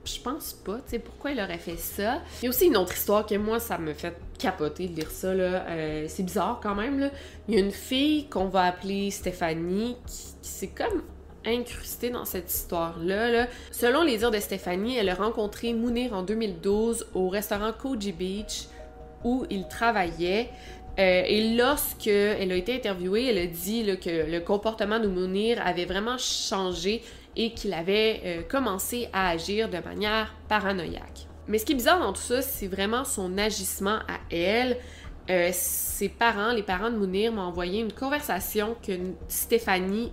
[0.05, 2.23] je pense pas, tu sais, pourquoi il aurait fait ça.
[2.41, 5.11] Il y a aussi une autre histoire que moi, ça me fait capoter de lire
[5.11, 5.67] ça, là.
[5.69, 7.11] Euh, c'est bizarre quand même, là.
[7.49, 11.03] Il y a une fille qu'on va appeler Stéphanie qui, s'est comme
[11.47, 13.31] incrustée dans cette histoire-là.
[13.31, 13.47] Là.
[13.71, 18.69] Selon les dires de Stéphanie, elle a rencontré Mounir en 2012 au restaurant Koji Beach
[19.25, 20.51] où il travaillait.
[20.99, 25.61] Euh, et lorsque elle a été interviewée, elle a dit que le comportement de Mounir
[25.65, 27.03] avait vraiment changé
[27.37, 31.27] et qu'il avait euh, commencé à agir de manière paranoïaque.
[31.49, 34.79] Mais ce qui est bizarre dans tout ça, c'est vraiment son agissement à elle.
[35.31, 38.93] Euh, ses parents, les parents de Mounir, m'ont envoyé une conversation que
[39.29, 40.13] Stéphanie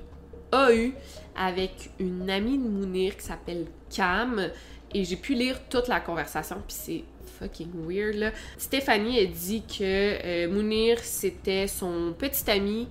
[0.52, 0.94] a eue
[1.36, 4.50] avec une amie de Mounir qui s'appelle Cam.
[4.94, 7.04] Et j'ai pu lire toute la conversation, puis c'est
[7.40, 8.32] fucking weird là.
[8.58, 12.88] Stéphanie a dit que euh, Mounir c'était son petit ami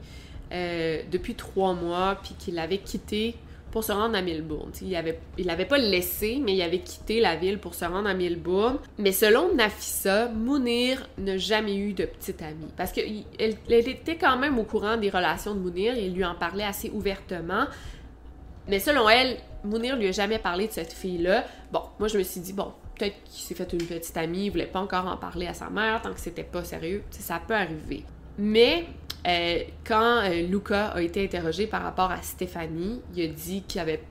[1.13, 3.37] depuis trois mois, puis qu'il l'avait quitté
[3.71, 4.71] pour se rendre à Melbourne.
[4.83, 8.09] il avait, il avait pas laissé, mais il avait quitté la ville pour se rendre
[8.09, 8.79] à Melbourne.
[8.99, 12.71] Mais selon Nafissa, Mounir n'a jamais eu de petite amie.
[12.77, 16.35] Parce qu'elle elle était quand même au courant des relations de Mounir et lui en
[16.35, 17.67] parlait assez ouvertement.
[18.69, 21.45] Mais selon elle, Mounir lui a jamais parlé de cette fille-là.
[21.73, 24.51] Bon, moi je me suis dit, bon, peut-être qu'il s'est fait une petite amie, il
[24.51, 27.03] voulait pas encore en parler à sa mère tant que c'était pas sérieux.
[27.11, 28.05] ça peut arriver.
[28.39, 28.87] Mais
[29.27, 33.81] euh, quand euh, Luca a été interrogé par rapport à Stéphanie, il a dit qu'il
[33.81, 34.03] avait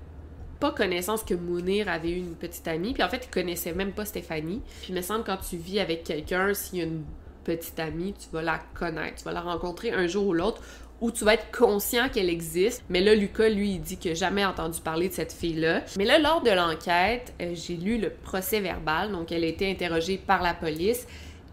[0.60, 2.94] pas connaissance que Mounir avait eu une petite amie.
[2.94, 4.62] Puis en fait, il connaissait même pas Stéphanie.
[4.82, 7.04] Puis il me semble quand tu vis avec quelqu'un, s'il y a une
[7.44, 10.62] petite amie, tu vas la connaître, tu vas la rencontrer un jour ou l'autre,
[11.02, 12.84] ou tu vas être conscient qu'elle existe.
[12.90, 15.84] Mais là, Lucas, lui, il dit qu'il n'a jamais entendu parler de cette fille-là.
[15.98, 19.72] Mais là, lors de l'enquête, euh, j'ai lu le procès verbal, donc elle a été
[19.72, 21.08] interrogée par la police.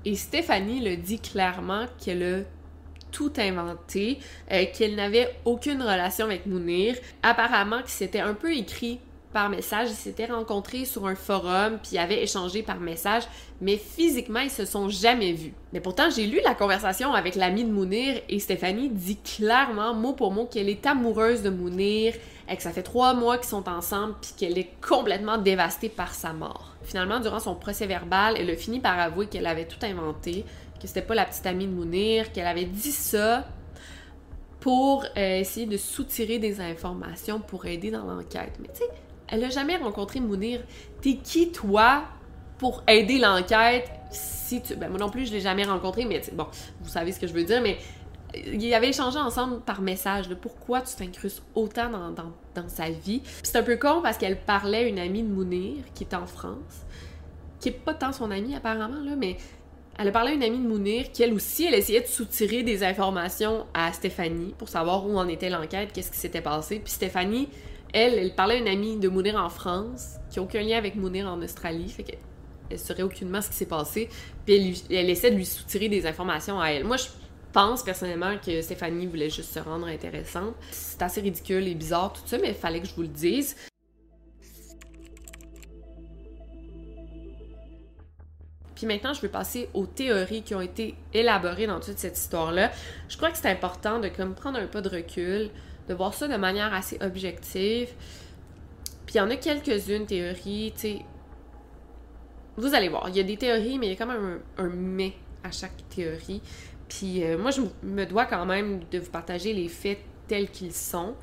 [0.05, 2.39] Et Stéphanie le dit clairement qu'elle a
[3.17, 4.19] tout inventé,
[4.53, 6.97] euh, qu'elle n'avait aucune relation avec Mounir.
[7.23, 9.01] Apparemment que c'était un peu écrit
[9.33, 13.23] par message, ils s'étaient rencontrés sur un forum, puis avaient échangé par message,
[13.63, 15.55] mais physiquement, ils se sont jamais vus.
[15.73, 20.13] Mais pourtant, j'ai lu la conversation avec l'ami de Mounir et Stéphanie dit clairement, mot
[20.13, 22.15] pour mot, qu'elle est amoureuse de Mounir,
[22.51, 26.15] et que ça fait trois mois qu'ils sont ensemble, puis qu'elle est complètement dévastée par
[26.15, 26.75] sa mort.
[26.85, 30.45] Finalement, durant son procès verbal, elle a fini par avouer qu'elle avait tout inventé,
[30.87, 33.47] c'était pas la petite amie de Mounir, qu'elle avait dit ça
[34.61, 38.55] pour euh, essayer de soutirer des informations pour aider dans l'enquête.
[38.61, 38.91] Mais tu sais,
[39.29, 40.61] elle a jamais rencontré Mounir.
[41.01, 42.05] T'es qui toi
[42.59, 44.75] pour aider l'enquête si tu.
[44.77, 46.47] Ben moi non plus, je l'ai jamais rencontré, mais bon,
[46.81, 47.79] vous savez ce que je veux dire, mais
[48.35, 53.23] ils avaient échangé ensemble par message de pourquoi tu t'incrustes autant dans, dans, sa vie?
[53.43, 56.27] c'est un peu con parce qu'elle parlait à une amie de Mounir qui est en
[56.27, 56.85] France,
[57.61, 59.37] qui est pas tant son amie apparemment, là, mais
[59.99, 62.63] elle a parlé à une amie de Mounir qui, elle aussi, elle essayait de soutirer
[62.63, 66.81] des informations à Stéphanie pour savoir où en était l'enquête, qu'est-ce qui s'était passé.
[66.81, 67.49] Puis Stéphanie,
[67.95, 70.97] elle, elle parlait à une amie de Mounir en France qui n'a aucun lien avec
[70.97, 71.89] Mounir en Australie.
[71.89, 72.19] Fait qu'elle
[72.71, 74.09] elle saurait aucunement ce qui s'est passé.
[74.45, 76.85] Puis elle, elle, essaie de lui soutirer des informations à elle.
[76.85, 77.07] Moi, je
[77.53, 80.55] pense personnellement que Stéphanie voulait juste se rendre intéressante.
[80.71, 83.57] C'est assez ridicule et bizarre tout ça, mais il fallait que je vous le dise.
[88.77, 92.71] Puis maintenant, je vais passer aux théories qui ont été élaborées dans toute cette histoire-là.
[93.09, 95.51] Je crois que c'est important de comme prendre un pas de recul,
[95.89, 97.89] de voir ça de manière assez objective.
[99.07, 100.99] Puis il y en a quelques-unes théories, tu sais.
[102.59, 104.69] Vous allez voir, il y a des théories, mais il y a quand même un,
[104.69, 106.43] mais à chaque théorie.
[106.89, 109.99] Puis euh, moi, je me dois quand même de vous partager les faits
[110.29, 111.15] tels qu'ils sont,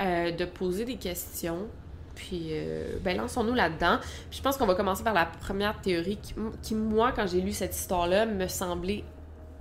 [0.00, 1.68] euh, de poser des questions,
[2.14, 3.98] puis, euh, ben, lançons-nous là-dedans.
[4.30, 6.18] je pense qu'on va commencer par la première théorie
[6.62, 9.04] qui, moi, quand j'ai lu cette histoire-là, me semblait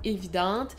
[0.04, 0.76] évidente.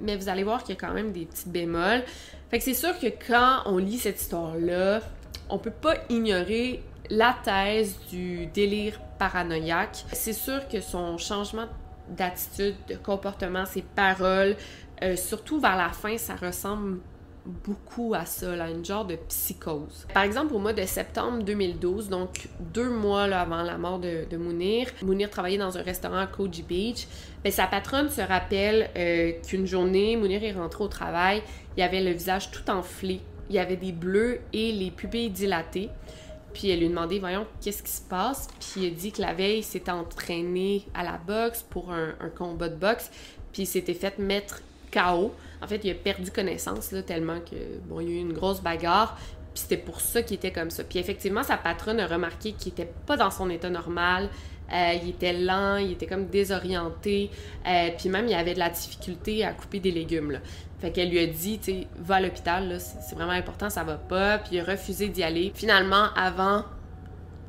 [0.00, 2.02] Mais vous allez voir qu'il y a quand même des petits bémols.
[2.50, 5.00] Fait que c'est sûr que quand on lit cette histoire-là,
[5.48, 10.04] on peut pas ignorer la thèse du délire paranoïaque.
[10.12, 11.66] C'est sûr que son changement
[12.08, 14.56] d'attitude, de comportement, ses paroles,
[15.02, 16.98] euh, surtout vers la fin, ça ressemble
[17.44, 20.06] beaucoup à ça, là, une genre de psychose.
[20.14, 24.36] Par exemple, au mois de septembre 2012, donc deux mois avant la mort de, de,
[24.36, 27.06] Mounir, Mounir travaillait dans un restaurant à Koji Beach.
[27.44, 31.42] mais ben, sa patronne se rappelle euh, qu'une journée, Mounir est rentré au travail,
[31.76, 33.20] il avait le visage tout enflé,
[33.50, 35.90] il avait des bleus et les pupilles dilatées.
[36.54, 38.46] Puis elle lui demandait, voyons, qu'est-ce qui se passe?
[38.60, 42.28] Puis il dit que la veille, il s'était entraîné à la boxe pour un, un
[42.28, 43.10] combat de boxe,
[43.52, 44.60] puis il s'était fait mettre
[44.92, 45.34] KO.
[45.62, 47.56] En fait, il a perdu connaissance, tellement que,
[47.88, 49.16] bon, il y a eu une grosse bagarre,
[49.54, 50.84] puis c'était pour ça qu'il était comme ça.
[50.84, 54.28] Puis effectivement, sa patronne a remarqué qu'il était pas dans son état normal,
[54.72, 57.30] euh, il était lent, il était comme désorienté,
[57.66, 60.30] euh, puis même il avait de la difficulté à couper des légumes.
[60.30, 60.38] Là.
[60.80, 63.94] Fait qu'elle lui a dit, tu sais, va à l'hôpital, c'est vraiment important, ça va
[63.94, 65.52] pas, puis il a refusé d'y aller.
[65.54, 66.64] Finalement, avant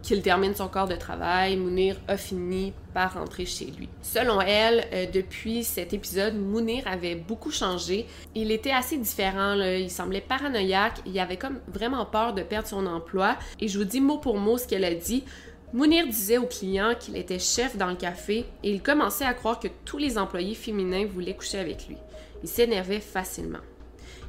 [0.04, 3.88] qu'il termine son corps de travail, Mounir a fini par rentrer chez lui.
[4.02, 8.06] Selon elle, euh, depuis cet épisode, Mounir avait beaucoup changé.
[8.36, 12.86] Il était assez différent, il semblait paranoïaque, il avait comme vraiment peur de perdre son
[12.86, 13.38] emploi.
[13.62, 15.24] Et je vous dis mot pour mot ce qu'elle a dit.
[15.72, 19.60] Mounir disait aux clients qu'il était chef dans le café et il commençait à croire
[19.60, 21.98] que tous les employés féminins voulaient coucher avec lui.
[22.44, 23.60] Il s'énervait facilement.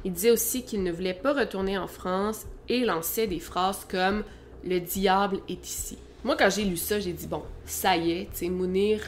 [0.05, 4.23] Il disait aussi qu'il ne voulait pas retourner en France et lançait des phrases comme
[4.65, 5.97] le diable est ici.
[6.23, 8.99] Moi, quand j'ai lu ça, j'ai dit, bon, ça y est, tu Mounir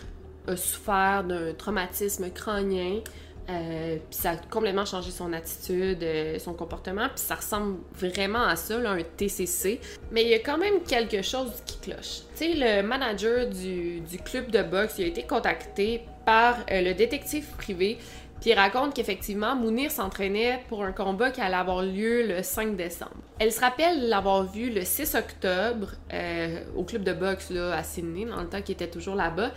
[0.47, 3.01] a souffert d'un traumatisme crânien,
[3.49, 8.43] euh, puis ça a complètement changé son attitude, euh, son comportement, puis ça ressemble vraiment
[8.43, 9.79] à ça, là, un TCC.
[10.11, 12.21] Mais il y a quand même quelque chose qui cloche.
[12.35, 16.81] Tu sais, le manager du, du, club de boxe, il a été contacté par euh,
[16.81, 17.97] le détective privé
[18.39, 22.75] puis il raconte qu'effectivement, Mounir s'entraînait pour un combat qui allait avoir lieu le 5
[22.75, 23.15] décembre.
[23.39, 27.83] Elle se rappelle l'avoir vu le 6 octobre euh, au club de boxe là, à
[27.83, 29.51] Sydney, dans le temps qu'il était toujours là-bas.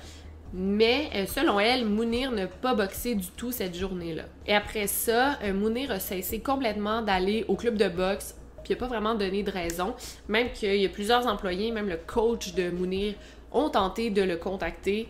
[0.53, 4.25] Mais euh, selon elle, Mounir n'a pas boxé du tout cette journée-là.
[4.47, 8.77] Et après ça, euh, Mounir a cessé complètement d'aller au club de boxe, puis il
[8.77, 9.95] n'a pas vraiment donné de raison.
[10.29, 13.15] Même qu'il y a plusieurs employés, même le coach de Mounir,
[13.53, 15.09] ont tenté de le contacter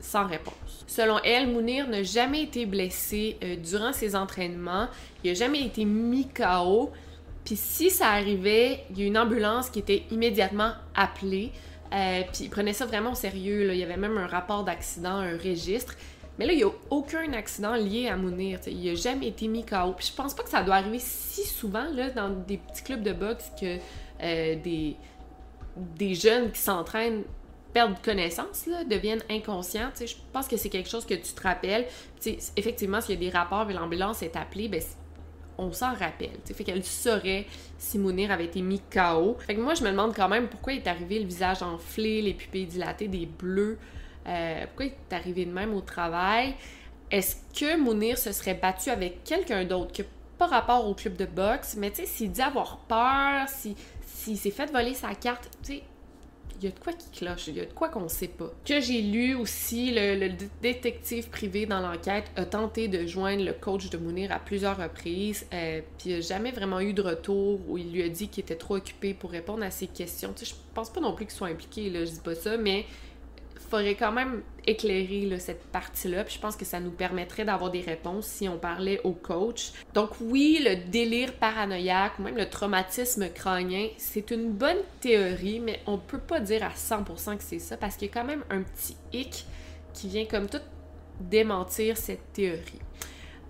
[0.00, 0.54] sans réponse.
[0.92, 4.88] Selon elle, Mounir n'a jamais été blessé euh, durant ses entraînements,
[5.24, 6.90] il n'a jamais été mis KO.
[7.46, 11.50] Puis si ça arrivait, il y a une ambulance qui était immédiatement appelée.
[11.94, 13.72] Euh, puis il prenait ça vraiment au sérieux.
[13.72, 15.94] Il y avait même un rapport d'accident, un registre.
[16.38, 18.60] Mais là, il n'y a aucun accident lié à Mounir.
[18.66, 19.94] Il n'a jamais été mis KO.
[19.96, 23.02] Puis je pense pas que ça doit arriver si souvent là, dans des petits clubs
[23.02, 23.78] de boxe que
[24.22, 24.96] euh, des,
[25.96, 27.22] des jeunes qui s'entraînent
[27.72, 29.90] perdent connaissance, là, deviennent inconscients.
[29.98, 31.86] Je pense que c'est quelque chose que tu te rappelles.
[32.56, 34.82] effectivement, s'il y a des rapports et l'ambulance est appelée, ben,
[35.58, 36.38] on s'en rappelle.
[36.44, 36.54] T'sais.
[36.54, 37.46] Fait qu'elle saurait
[37.78, 39.36] si Mounir avait été mis KO.
[39.38, 42.22] Fait que moi, je me demande quand même pourquoi il est arrivé le visage enflé,
[42.22, 43.78] les pupilles dilatées, des bleus.
[44.26, 46.54] Euh, pourquoi il est arrivé de même au travail?
[47.10, 50.02] Est-ce que Mounir se serait battu avec quelqu'un d'autre que
[50.38, 53.74] pas rapport au club de boxe, mais tu sais, s'il dit avoir peur, s'il
[54.06, 55.80] si, s'est fait voler sa carte, tu
[56.64, 58.52] y a de quoi qui cloche, il y a de quoi qu'on sait pas.
[58.64, 63.90] Que j'ai lu aussi, le, détective privé dans l'enquête a tenté de joindre le coach
[63.90, 67.78] de Mounir à plusieurs reprises, euh, puis il n'a jamais vraiment eu de retour où
[67.78, 70.32] il lui a dit qu'il était trop occupé pour répondre à ses questions.
[70.36, 72.56] Tu sais, je pense pas non plus qu'il soit impliqué, là, je dis pas ça,
[72.56, 72.86] mais
[73.72, 76.24] faudrait quand même éclairer cette partie-là.
[76.24, 79.72] Puis je pense que ça nous permettrait d'avoir des réponses si on parlait au coach.
[79.94, 85.80] Donc oui, le délire paranoïaque ou même le traumatisme crânien, c'est une bonne théorie, mais
[85.86, 88.44] on peut pas dire à 100% que c'est ça parce qu'il y a quand même
[88.50, 89.46] un petit hic
[89.94, 90.60] qui vient comme tout
[91.18, 92.80] démentir cette théorie.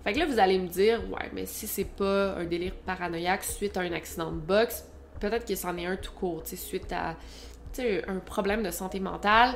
[0.05, 3.43] Fait que là, vous allez me dire, ouais, mais si c'est pas un délire paranoïaque
[3.43, 4.85] suite à un accident de boxe,
[5.19, 7.17] peut-être que c'en est un tout court, suite à
[8.07, 9.55] un problème de santé mentale,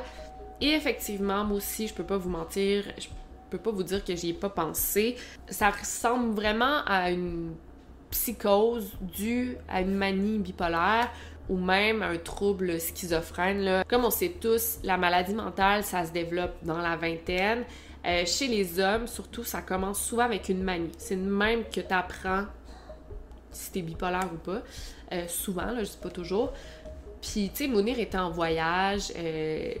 [0.60, 3.08] et effectivement, moi aussi, je peux pas vous mentir, je
[3.50, 5.16] peux pas vous dire que j'y ai pas pensé.
[5.48, 7.54] Ça ressemble vraiment à une
[8.10, 11.10] psychose due à une manie bipolaire
[11.48, 13.84] ou même un trouble schizophrène.
[13.88, 17.64] Comme on sait tous, la maladie mentale, ça se développe dans la vingtaine.
[18.06, 20.92] Euh, chez les hommes, surtout, ça commence souvent avec une manie.
[20.98, 22.44] C'est même que tu apprends
[23.50, 24.62] si t'es bipolaire ou pas.
[25.12, 26.52] Euh, souvent, là, je dis pas toujours.
[27.20, 29.12] Puis, tu sais, Mounir était en voyage.
[29.16, 29.72] Euh,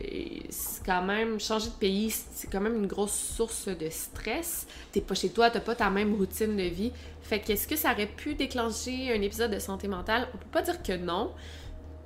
[0.50, 4.66] c'est quand même, changer de pays, c'est quand même une grosse source de stress.
[4.90, 6.92] T'es pas chez toi, t'as pas ta même routine de vie.
[7.22, 10.28] Fait qu'est-ce que ça aurait pu déclencher un épisode de santé mentale?
[10.34, 11.32] On peut pas dire que non,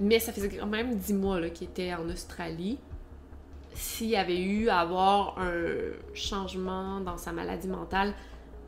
[0.01, 2.79] mais ça faisait quand même dix mois qu'il était en Australie.
[3.75, 8.13] S'il y avait eu à avoir un changement dans sa maladie mentale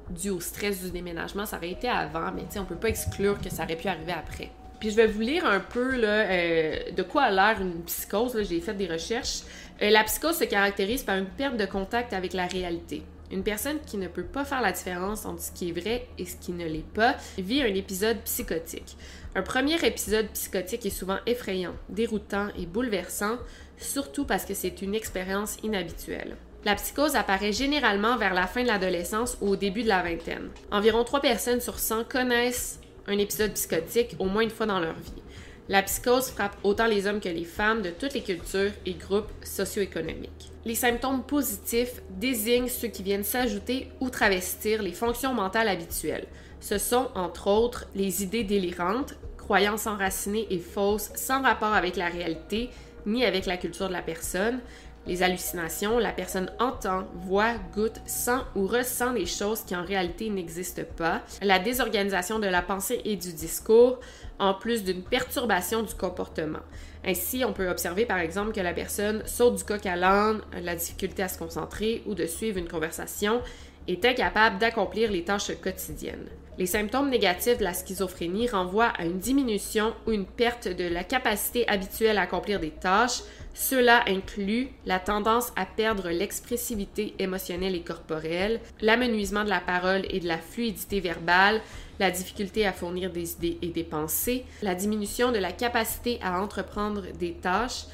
[0.08, 2.88] dû au stress du déménagement, ça aurait été avant, mais tu sais, on peut pas
[2.88, 4.50] exclure que ça aurait pu arriver après.
[4.84, 8.36] Puis je vais vous lire un peu là, euh, de quoi a l'air une psychose.
[8.46, 9.40] J'ai fait des recherches.
[9.80, 13.02] Euh, la psychose se caractérise par une perte de contact avec la réalité.
[13.32, 16.26] Une personne qui ne peut pas faire la différence entre ce qui est vrai et
[16.26, 18.98] ce qui ne l'est pas vit un épisode psychotique.
[19.34, 23.38] Un premier épisode psychotique est souvent effrayant, déroutant et bouleversant,
[23.78, 26.36] surtout parce que c'est une expérience inhabituelle.
[26.66, 30.50] La psychose apparaît généralement vers la fin de l'adolescence ou au début de la vingtaine.
[30.70, 34.94] Environ 3 personnes sur 100 connaissent un épisode psychotique au moins une fois dans leur
[34.94, 35.22] vie.
[35.68, 39.30] La psychose frappe autant les hommes que les femmes de toutes les cultures et groupes
[39.42, 40.50] socio-économiques.
[40.66, 46.26] Les symptômes positifs désignent ceux qui viennent s'ajouter ou travestir les fonctions mentales habituelles.
[46.60, 52.08] Ce sont, entre autres, les idées délirantes, croyances enracinées et fausses sans rapport avec la
[52.08, 52.70] réalité
[53.06, 54.60] ni avec la culture de la personne,
[55.06, 60.30] les hallucinations, la personne entend, voit, goûte, sent ou ressent des choses qui en réalité
[60.30, 64.00] n'existent pas, la désorganisation de la pensée et du discours,
[64.38, 66.60] en plus d'une perturbation du comportement.
[67.04, 70.74] Ainsi, on peut observer par exemple que la personne saute du coq à l'âne, la
[70.74, 73.42] difficulté à se concentrer ou de suivre une conversation,
[73.86, 76.28] est incapable d'accomplir les tâches quotidiennes.
[76.56, 81.02] Les symptômes négatifs de la schizophrénie renvoient à une diminution ou une perte de la
[81.02, 83.22] capacité habituelle à accomplir des tâches,
[83.54, 90.18] cela inclut la tendance à perdre l'expressivité émotionnelle et corporelle, l'amenuisement de la parole et
[90.18, 91.60] de la fluidité verbale,
[92.00, 96.42] la difficulté à fournir des idées et des pensées, la diminution de la capacité à
[96.42, 97.84] entreprendre des tâches,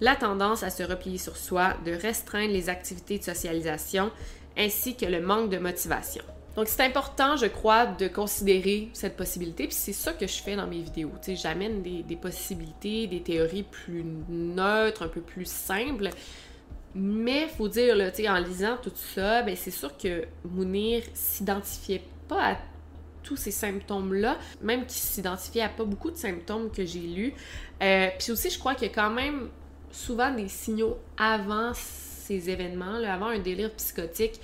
[0.00, 4.12] la tendance à se replier sur soi, de restreindre les activités de socialisation,
[4.56, 6.22] ainsi que le manque de motivation.
[6.58, 9.68] Donc, c'est important, je crois, de considérer cette possibilité.
[9.68, 11.12] Puis c'est ça que je fais dans mes vidéos.
[11.24, 16.10] J'amène des, possibilités, des théories plus neutres, un peu plus simples.
[16.96, 22.54] Mais faut dire, là, en lisant tout ça, ben c'est sûr que Mounir s'identifiait pas
[22.54, 22.56] à
[23.22, 27.34] tous ces symptômes-là, même qu'il s'identifiait à pas beaucoup de symptômes que j'ai lus.
[27.84, 29.48] Euh, puis aussi, je crois qu'il y a quand même
[29.92, 31.72] souvent des signaux avant
[32.28, 34.40] ces événements, avant un délire psychotique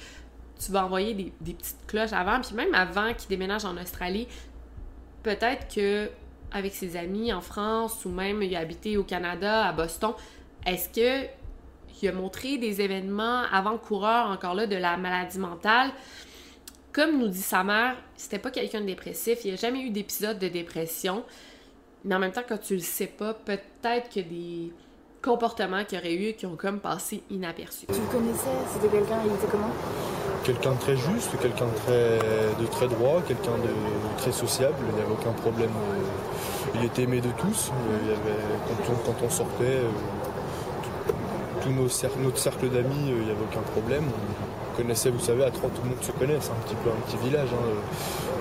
[0.59, 4.29] tu vas envoyer des, petites cloches avant, puis même avant qu'il déménage en Australie,
[5.23, 6.11] peut-être que
[6.53, 10.13] avec ses amis en France ou même il a habité au Canada, à Boston,
[10.65, 11.29] est-ce que
[12.03, 15.91] il a montré des événements avant-coureurs encore là de la maladie mentale?
[16.93, 20.39] Comme nous dit sa mère, c'était pas quelqu'un de dépressif, il a jamais eu d'épisode
[20.39, 21.25] de dépression.
[22.05, 24.71] Mais en même temps, quand tu le sais pas, peut-être que des
[25.23, 27.87] comportements qu'il aurait eu qui ont comme passé inaperçus.
[27.87, 28.51] Tu le connaissais?
[28.75, 29.71] C'était quelqu'un, il était comment?
[30.45, 35.13] Quelqu'un de très juste, quelqu'un de très, droit, quelqu'un de très sociable, il n'y avait
[35.13, 35.71] aucun problème.
[35.71, 37.73] Euh, il était aimé de tous.
[37.73, 38.15] Euh,
[39.07, 39.89] quand, on, sortait, euh,
[41.63, 44.05] tout, notre cercle d'amis, il n'y avait aucun problème.
[44.05, 46.91] On connaissait, vous savez, à trois, tout le monde se connaît, c'est un petit peu
[46.91, 47.49] un petit village.
[47.55, 47.65] Hein.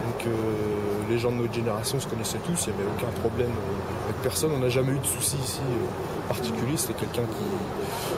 [0.06, 0.34] Donc
[1.10, 3.52] les gens de notre génération se connaissaient tous, il n'y avait aucun problème
[4.06, 4.52] avec personne.
[4.54, 5.62] On n'a jamais eu de soucis ici
[6.28, 7.28] particulier, c'était quelqu'un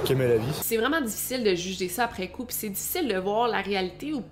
[0.04, 0.54] qui, aimait la vie.
[0.62, 4.14] C'est vraiment difficile de juger ça après coup, puis c'est difficile de voir la réalité
[4.14, 4.24] ou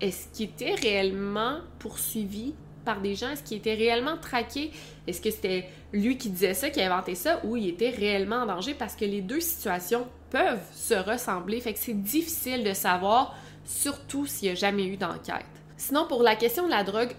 [0.00, 2.54] est-ce qu'il était réellement poursuivi
[2.84, 3.30] par des gens?
[3.30, 4.70] Est-ce qu'il était réellement traqué?
[5.06, 8.46] Est-ce que c'était lui qui disait ça, qui inventait ça, ou il était réellement en
[8.46, 8.74] danger?
[8.74, 14.26] Parce que les deux situations peuvent se ressembler, fait que c'est difficile de savoir, surtout
[14.26, 15.46] s'il n'y a jamais eu d'enquête.
[15.76, 17.14] Sinon, pour la question de la drogue,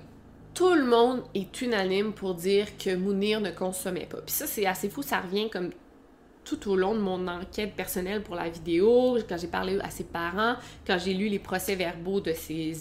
[0.54, 4.22] tout le monde est unanime pour dire que Mounir ne consommait pas.
[4.22, 5.72] Puis ça, c'est assez fou, ça revient comme
[6.46, 10.04] tout au long de mon enquête personnelle pour la vidéo, quand j'ai parlé à ses
[10.06, 10.56] parents,
[10.88, 12.74] quand j'ai lu les procès-verbaux de ses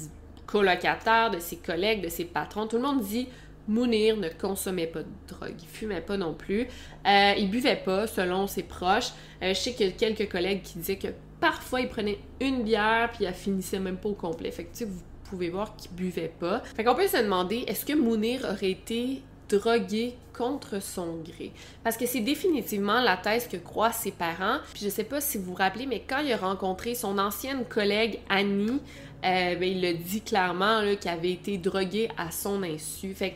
[0.47, 3.27] colocataires, de ses collègues, de ses patrons, tout le monde dit
[3.67, 6.67] Mounir ne consommait pas de drogue, il fumait pas non plus,
[7.07, 9.11] euh, il buvait pas selon ses proches.
[9.43, 11.09] Euh, je sais qu'il y a quelques collègues qui disaient que
[11.41, 14.51] parfois il prenait une bière puis il finissait même pas au complet.
[14.51, 16.61] Fait que tu vous pouvez voir qu'il buvait pas.
[16.77, 21.53] Fait qu'on peut se demander est-ce que Mounir aurait été drogué contre son gré.
[21.82, 24.59] Parce que c'est définitivement la thèse que croient ses parents.
[24.72, 27.64] Puis je sais pas si vous vous rappelez, mais quand il a rencontré son ancienne
[27.64, 28.80] collègue Annie,
[29.24, 33.14] euh, ben, il le dit clairement qu'il avait été drogué à son insu.
[33.14, 33.35] Fait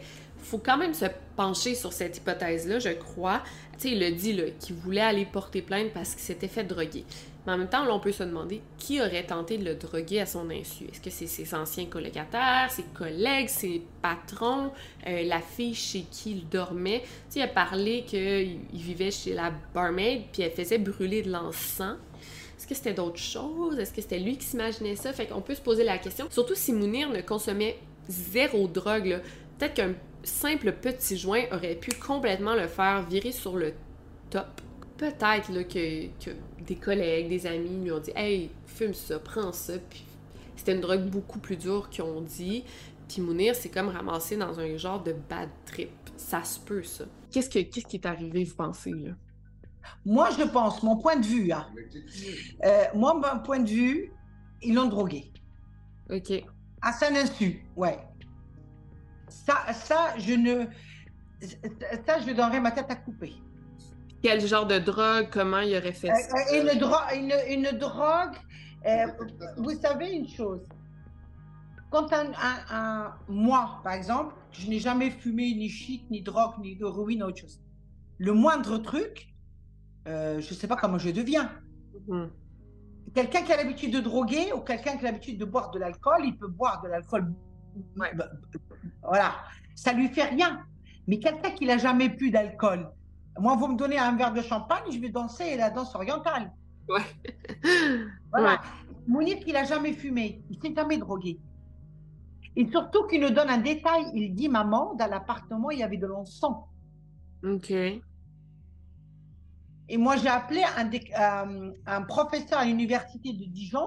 [0.49, 1.05] faut quand même se
[1.37, 3.43] pencher sur cette hypothèse-là, je crois.
[3.79, 7.05] Tu il a dit qu'il voulait aller porter plainte parce qu'il s'était fait droguer.
[7.49, 10.27] Mais en même temps, on peut se demander qui aurait tenté de le droguer à
[10.27, 10.85] son insu?
[10.85, 14.71] Est-ce que c'est ses anciens colocataires, ses collègues, ses patrons,
[15.07, 17.05] euh, la fille chez qui il dormait?
[17.33, 21.97] Tu il a parlé qu'il vivait chez la barmaid, puis elle faisait brûler de l'encens.
[22.59, 23.79] Est-ce que c'était d'autres choses?
[23.79, 25.15] Est-ce que c'était lui qui s'imaginait ça?
[25.15, 26.27] Fait qu'on peut se poser la question.
[26.29, 27.79] Surtout si Mounir ne consommait
[28.11, 29.23] zéro drogue,
[29.59, 33.73] peut-être qu'un simple petit joint aurait pu complètement le faire virer sur le
[34.29, 34.61] top
[34.99, 36.31] peut-être que, que,
[36.67, 39.75] des collègues, des amis lui ont dit Hey, fume ça, prends ça.
[39.89, 40.05] Puis
[40.57, 42.65] c'était une drogue beaucoup plus dure qu'ils ont dit.
[43.09, 45.91] Puis Mounir s'est comme ramassé dans un genre de bad trip.
[46.17, 47.05] Ça se peut, ça.
[47.31, 49.13] Qu'est-ce, que, qu'est-ce qui est arrivé, vous pensez, là?
[50.05, 51.67] Moi, je pense, mon point de vue, hein.
[52.65, 54.13] Euh, moi, mon point de vue,
[54.61, 55.33] ils l'ont drogué.
[56.11, 56.45] OK.
[56.83, 57.99] À son insu, ouais.
[59.29, 60.67] Ça, ça, je ne.
[61.41, 63.35] Ça, je donnerais ma tête à couper.
[64.23, 66.55] Quel genre de drogue, comment il aurait fait ça?
[66.55, 68.35] Euh, une, dro une, une drogue,
[68.87, 69.07] euh,
[69.57, 70.61] vous savez une chose?
[71.91, 76.55] Quand un, un, un- moi, par exemple, je n'ai jamais fumé ni shit, ni drogue,
[76.61, 77.61] ni héroïne, autre chose.
[78.19, 79.29] Le moindre truc,
[80.09, 81.51] euh, je ne sais pas comment je deviens.
[82.09, 82.31] Mhm.
[83.15, 86.21] Quelqu'un qui a l'habitude de droguer ou quelqu'un qui a l'habitude de boire de l'alcool,
[86.25, 87.33] il peut boire de l'alcool.
[87.97, 88.13] Ouais.
[89.03, 89.37] Voilà,
[89.75, 90.61] ça lui fait rien.
[91.07, 92.91] Mais quelqu'un qui n'a jamais bu d'alcool,
[93.41, 96.53] moi, vous me donnez un verre de champagne, je vais danser la danse orientale.
[96.89, 97.03] Ouais.
[98.31, 98.61] Voilà.
[99.09, 99.41] Ouais.
[99.47, 101.41] Il n'a jamais fumé, il s'est jamais drogué.
[102.57, 105.97] Et surtout qu'il nous donne un détail, il dit, maman, dans l'appartement, il y avait
[105.97, 106.65] de l'encens.
[107.43, 107.71] OK.
[107.71, 108.03] Et
[109.97, 113.87] moi, j'ai appelé un, euh, un professeur à l'université de Dijon.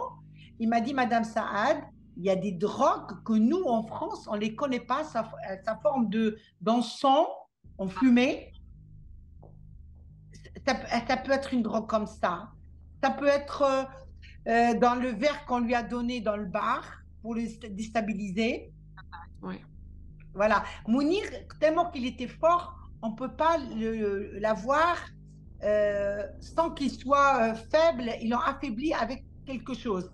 [0.60, 1.78] Il m'a dit, Madame Saad,
[2.18, 5.30] il y a des drogues que nous, en France, on ne les connaît pas, sa,
[5.64, 7.28] sa forme de d'encens,
[7.78, 8.51] en fumée.
[10.68, 12.50] Ça, peut- ça peut être une drogue comme ça.
[13.04, 13.84] Ça peut être euh,
[14.48, 16.84] euh, dans le verre qu'on lui a donné dans le bar
[17.22, 18.72] pour le st- déstabiliser.
[19.42, 19.62] Ouais.
[20.34, 20.64] Voilà.
[20.88, 21.24] Mounir,
[21.60, 23.58] tellement qu'il était fort, on ne peut pas
[24.40, 24.98] l'avoir
[25.64, 28.12] euh, sans qu'il soit euh, faible.
[28.22, 30.12] Ils l'ont affaibli avec quelque chose.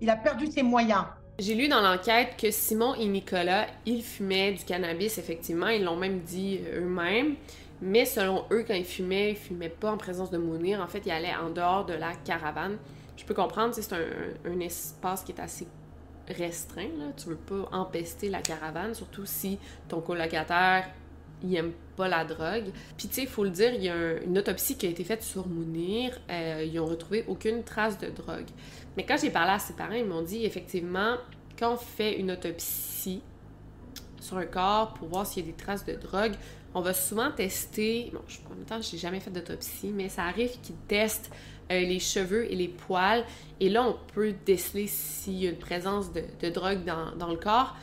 [0.00, 1.04] Il a perdu ses moyens.
[1.38, 5.68] J'ai lu dans l'enquête que Simon et Nicolas, ils fumaient du cannabis, effectivement.
[5.68, 7.34] Ils l'ont même dit eux-mêmes.
[7.82, 10.80] Mais selon eux, quand ils fumaient, ils fumaient pas en présence de Mounir.
[10.80, 12.76] En fait, ils allaient en dehors de la caravane.
[13.16, 15.66] Je peux comprendre, c'est un, un espace qui est assez
[16.28, 16.88] restreint.
[16.98, 17.06] Là.
[17.16, 19.58] Tu veux pas empester la caravane, surtout si
[19.88, 20.88] ton colocataire
[21.42, 22.70] il aime pas la drogue.
[22.96, 24.88] Puis tu sais, il faut le dire, il y a un- une autopsie qui a
[24.88, 26.18] été faite sur Mounir.
[26.30, 28.46] Euh, ils ont retrouvé aucune trace de drogue.
[28.96, 31.16] Mais quand j'ai parlé à ses parents, ils m'ont dit effectivement,
[31.58, 33.20] quand on fait une autopsie
[34.20, 36.32] sur un corps pour voir s'il y a des traces de drogue,
[36.74, 38.10] on va souvent tester.
[38.12, 41.30] Bon, je, en même temps, j'ai jamais fait d'autopsie, mais ça arrive qu'ils testent
[41.70, 43.24] euh, les cheveux et les poils.
[43.60, 47.76] Et là, on peut déceler s'il y a une présence de, drogue dans, le corps.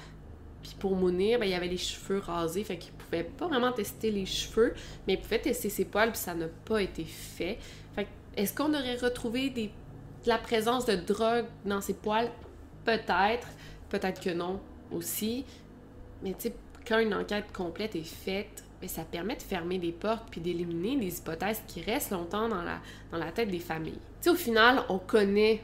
[0.61, 3.71] Puis pour Mounir, ben, il y avait les cheveux rasés, fait qu'il pouvait pas vraiment
[3.71, 4.75] tester les cheveux,
[5.07, 7.57] mais il pouvait tester ses poils, puis ça n'a pas été fait.
[7.95, 12.29] Fait est-ce qu'on aurait retrouvé des, de la présence de drogue dans ses poils?
[12.85, 13.47] Peut-être.
[13.89, 14.59] Peut-être que non
[14.91, 15.45] aussi.
[16.21, 16.55] Mais tu sais,
[16.87, 20.97] quand une enquête complète est faite, ben, ça permet de fermer des portes puis d'éliminer
[20.97, 22.79] des hypothèses qui restent longtemps dans la,
[23.11, 23.93] dans la tête des familles.
[23.93, 25.61] Tu sais, au final, on connaît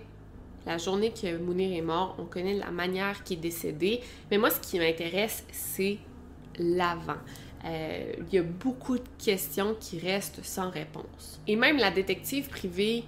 [0.67, 4.49] la journée que Mounir est mort, on connaît la manière qu'il est décédé, mais moi,
[4.49, 5.97] ce qui m'intéresse, c'est
[6.59, 7.17] l'avant.
[7.65, 11.41] Euh, Il y a beaucoup de questions qui restent sans réponse.
[11.47, 13.03] Et même la détective privée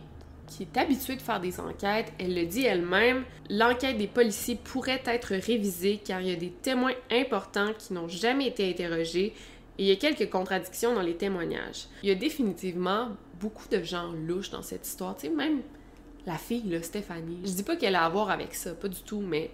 [0.47, 5.03] qui est habituée de faire des enquêtes, elle le dit elle-même, l'enquête des policiers pourrait
[5.05, 9.33] être révisée car il y a des témoins importants qui n'ont jamais été interrogés
[9.79, 11.85] et il y a quelques contradictions dans les témoignages.
[12.03, 15.61] Il y a définitivement beaucoup de gens louches dans cette histoire, tu sais, même
[16.25, 17.39] la fille, là, Stéphanie.
[17.45, 19.49] Je dis pas qu'elle a à voir avec ça, pas du tout, mais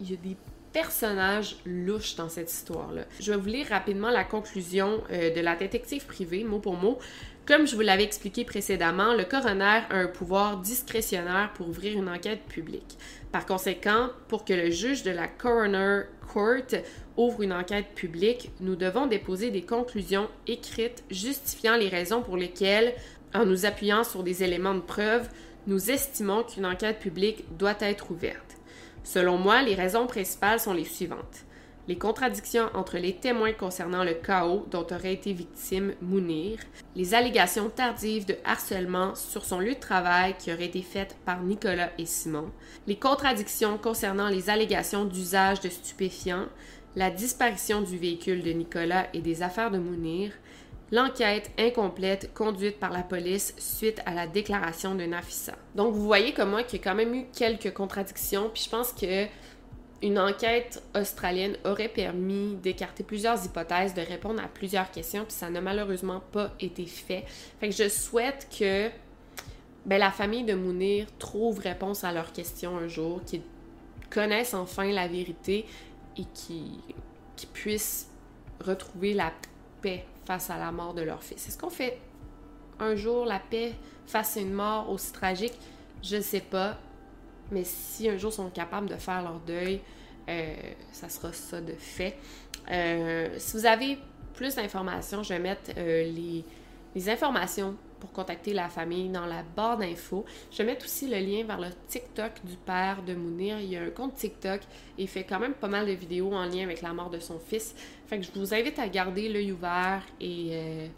[0.00, 0.36] il y a des
[0.72, 3.02] personnages louches dans cette histoire-là.
[3.20, 6.98] Je vais vous lire rapidement la conclusion euh, de la détective privée, mot pour mot.
[7.46, 12.08] Comme je vous l'avais expliqué précédemment, le coroner a un pouvoir discrétionnaire pour ouvrir une
[12.08, 12.98] enquête publique.
[13.32, 16.80] Par conséquent, pour que le juge de la Coroner Court
[17.16, 22.94] ouvre une enquête publique, nous devons déposer des conclusions écrites justifiant les raisons pour lesquelles,
[23.34, 25.28] en nous appuyant sur des éléments de preuve,
[25.66, 28.56] nous estimons qu'une enquête publique doit être ouverte.
[29.04, 31.44] Selon moi, les raisons principales sont les suivantes.
[31.88, 36.58] Les contradictions entre les témoins concernant le chaos dont aurait été victime Mounir,
[36.94, 41.42] les allégations tardives de harcèlement sur son lieu de travail qui auraient été faites par
[41.42, 42.50] Nicolas et Simon,
[42.86, 46.48] les contradictions concernant les allégations d'usage de stupéfiants,
[46.94, 50.32] la disparition du véhicule de Nicolas et des affaires de Mounir,
[50.92, 55.54] l'enquête incomplète conduite par la police suite à la déclaration de Nafissa.
[55.74, 58.92] Donc vous voyez comment il y a quand même eu quelques contradictions, puis je pense
[58.92, 59.26] que
[60.02, 65.50] une enquête australienne aurait permis d'écarter plusieurs hypothèses, de répondre à plusieurs questions, puis ça
[65.50, 67.24] n'a malheureusement pas été fait.
[67.58, 68.90] Fait que je souhaite que
[69.86, 73.42] ben, la famille de Mounir trouve réponse à leurs questions un jour, qu'ils
[74.10, 75.66] connaissent enfin la vérité
[76.16, 78.08] et qu'ils puissent
[78.64, 79.32] retrouver la
[79.80, 81.48] paix face à la mort de leur fils.
[81.48, 81.98] Est-ce qu'on fait
[82.78, 83.72] un jour la paix
[84.06, 85.58] face à une mort aussi tragique?
[86.02, 86.76] Je ne sais pas.
[87.50, 89.80] Mais si un jour ils sont capables de faire leur deuil,
[90.28, 90.54] euh,
[90.92, 92.16] ça sera ça de fait.
[92.70, 93.98] Euh, si vous avez
[94.34, 96.44] plus d'informations, je vais mettre euh, les,
[96.94, 100.24] les informations pour contacter la famille dans la barre d'infos.
[100.52, 103.58] Je vais mettre aussi le lien vers le TikTok du père de Mounir.
[103.58, 104.60] Il y a un compte TikTok
[104.98, 107.18] et il fait quand même pas mal de vidéos en lien avec la mort de
[107.18, 107.74] son fils.
[108.06, 110.90] Fait que je vous invite à garder l'œil ouvert et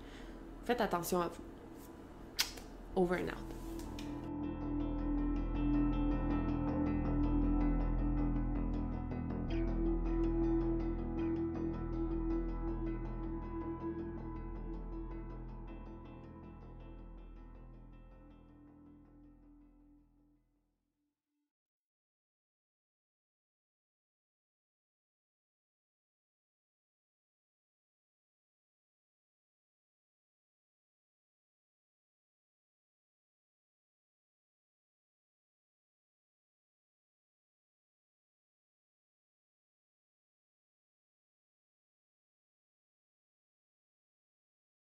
[0.67, 1.43] faites attention à vous.
[2.97, 3.50] Over and out.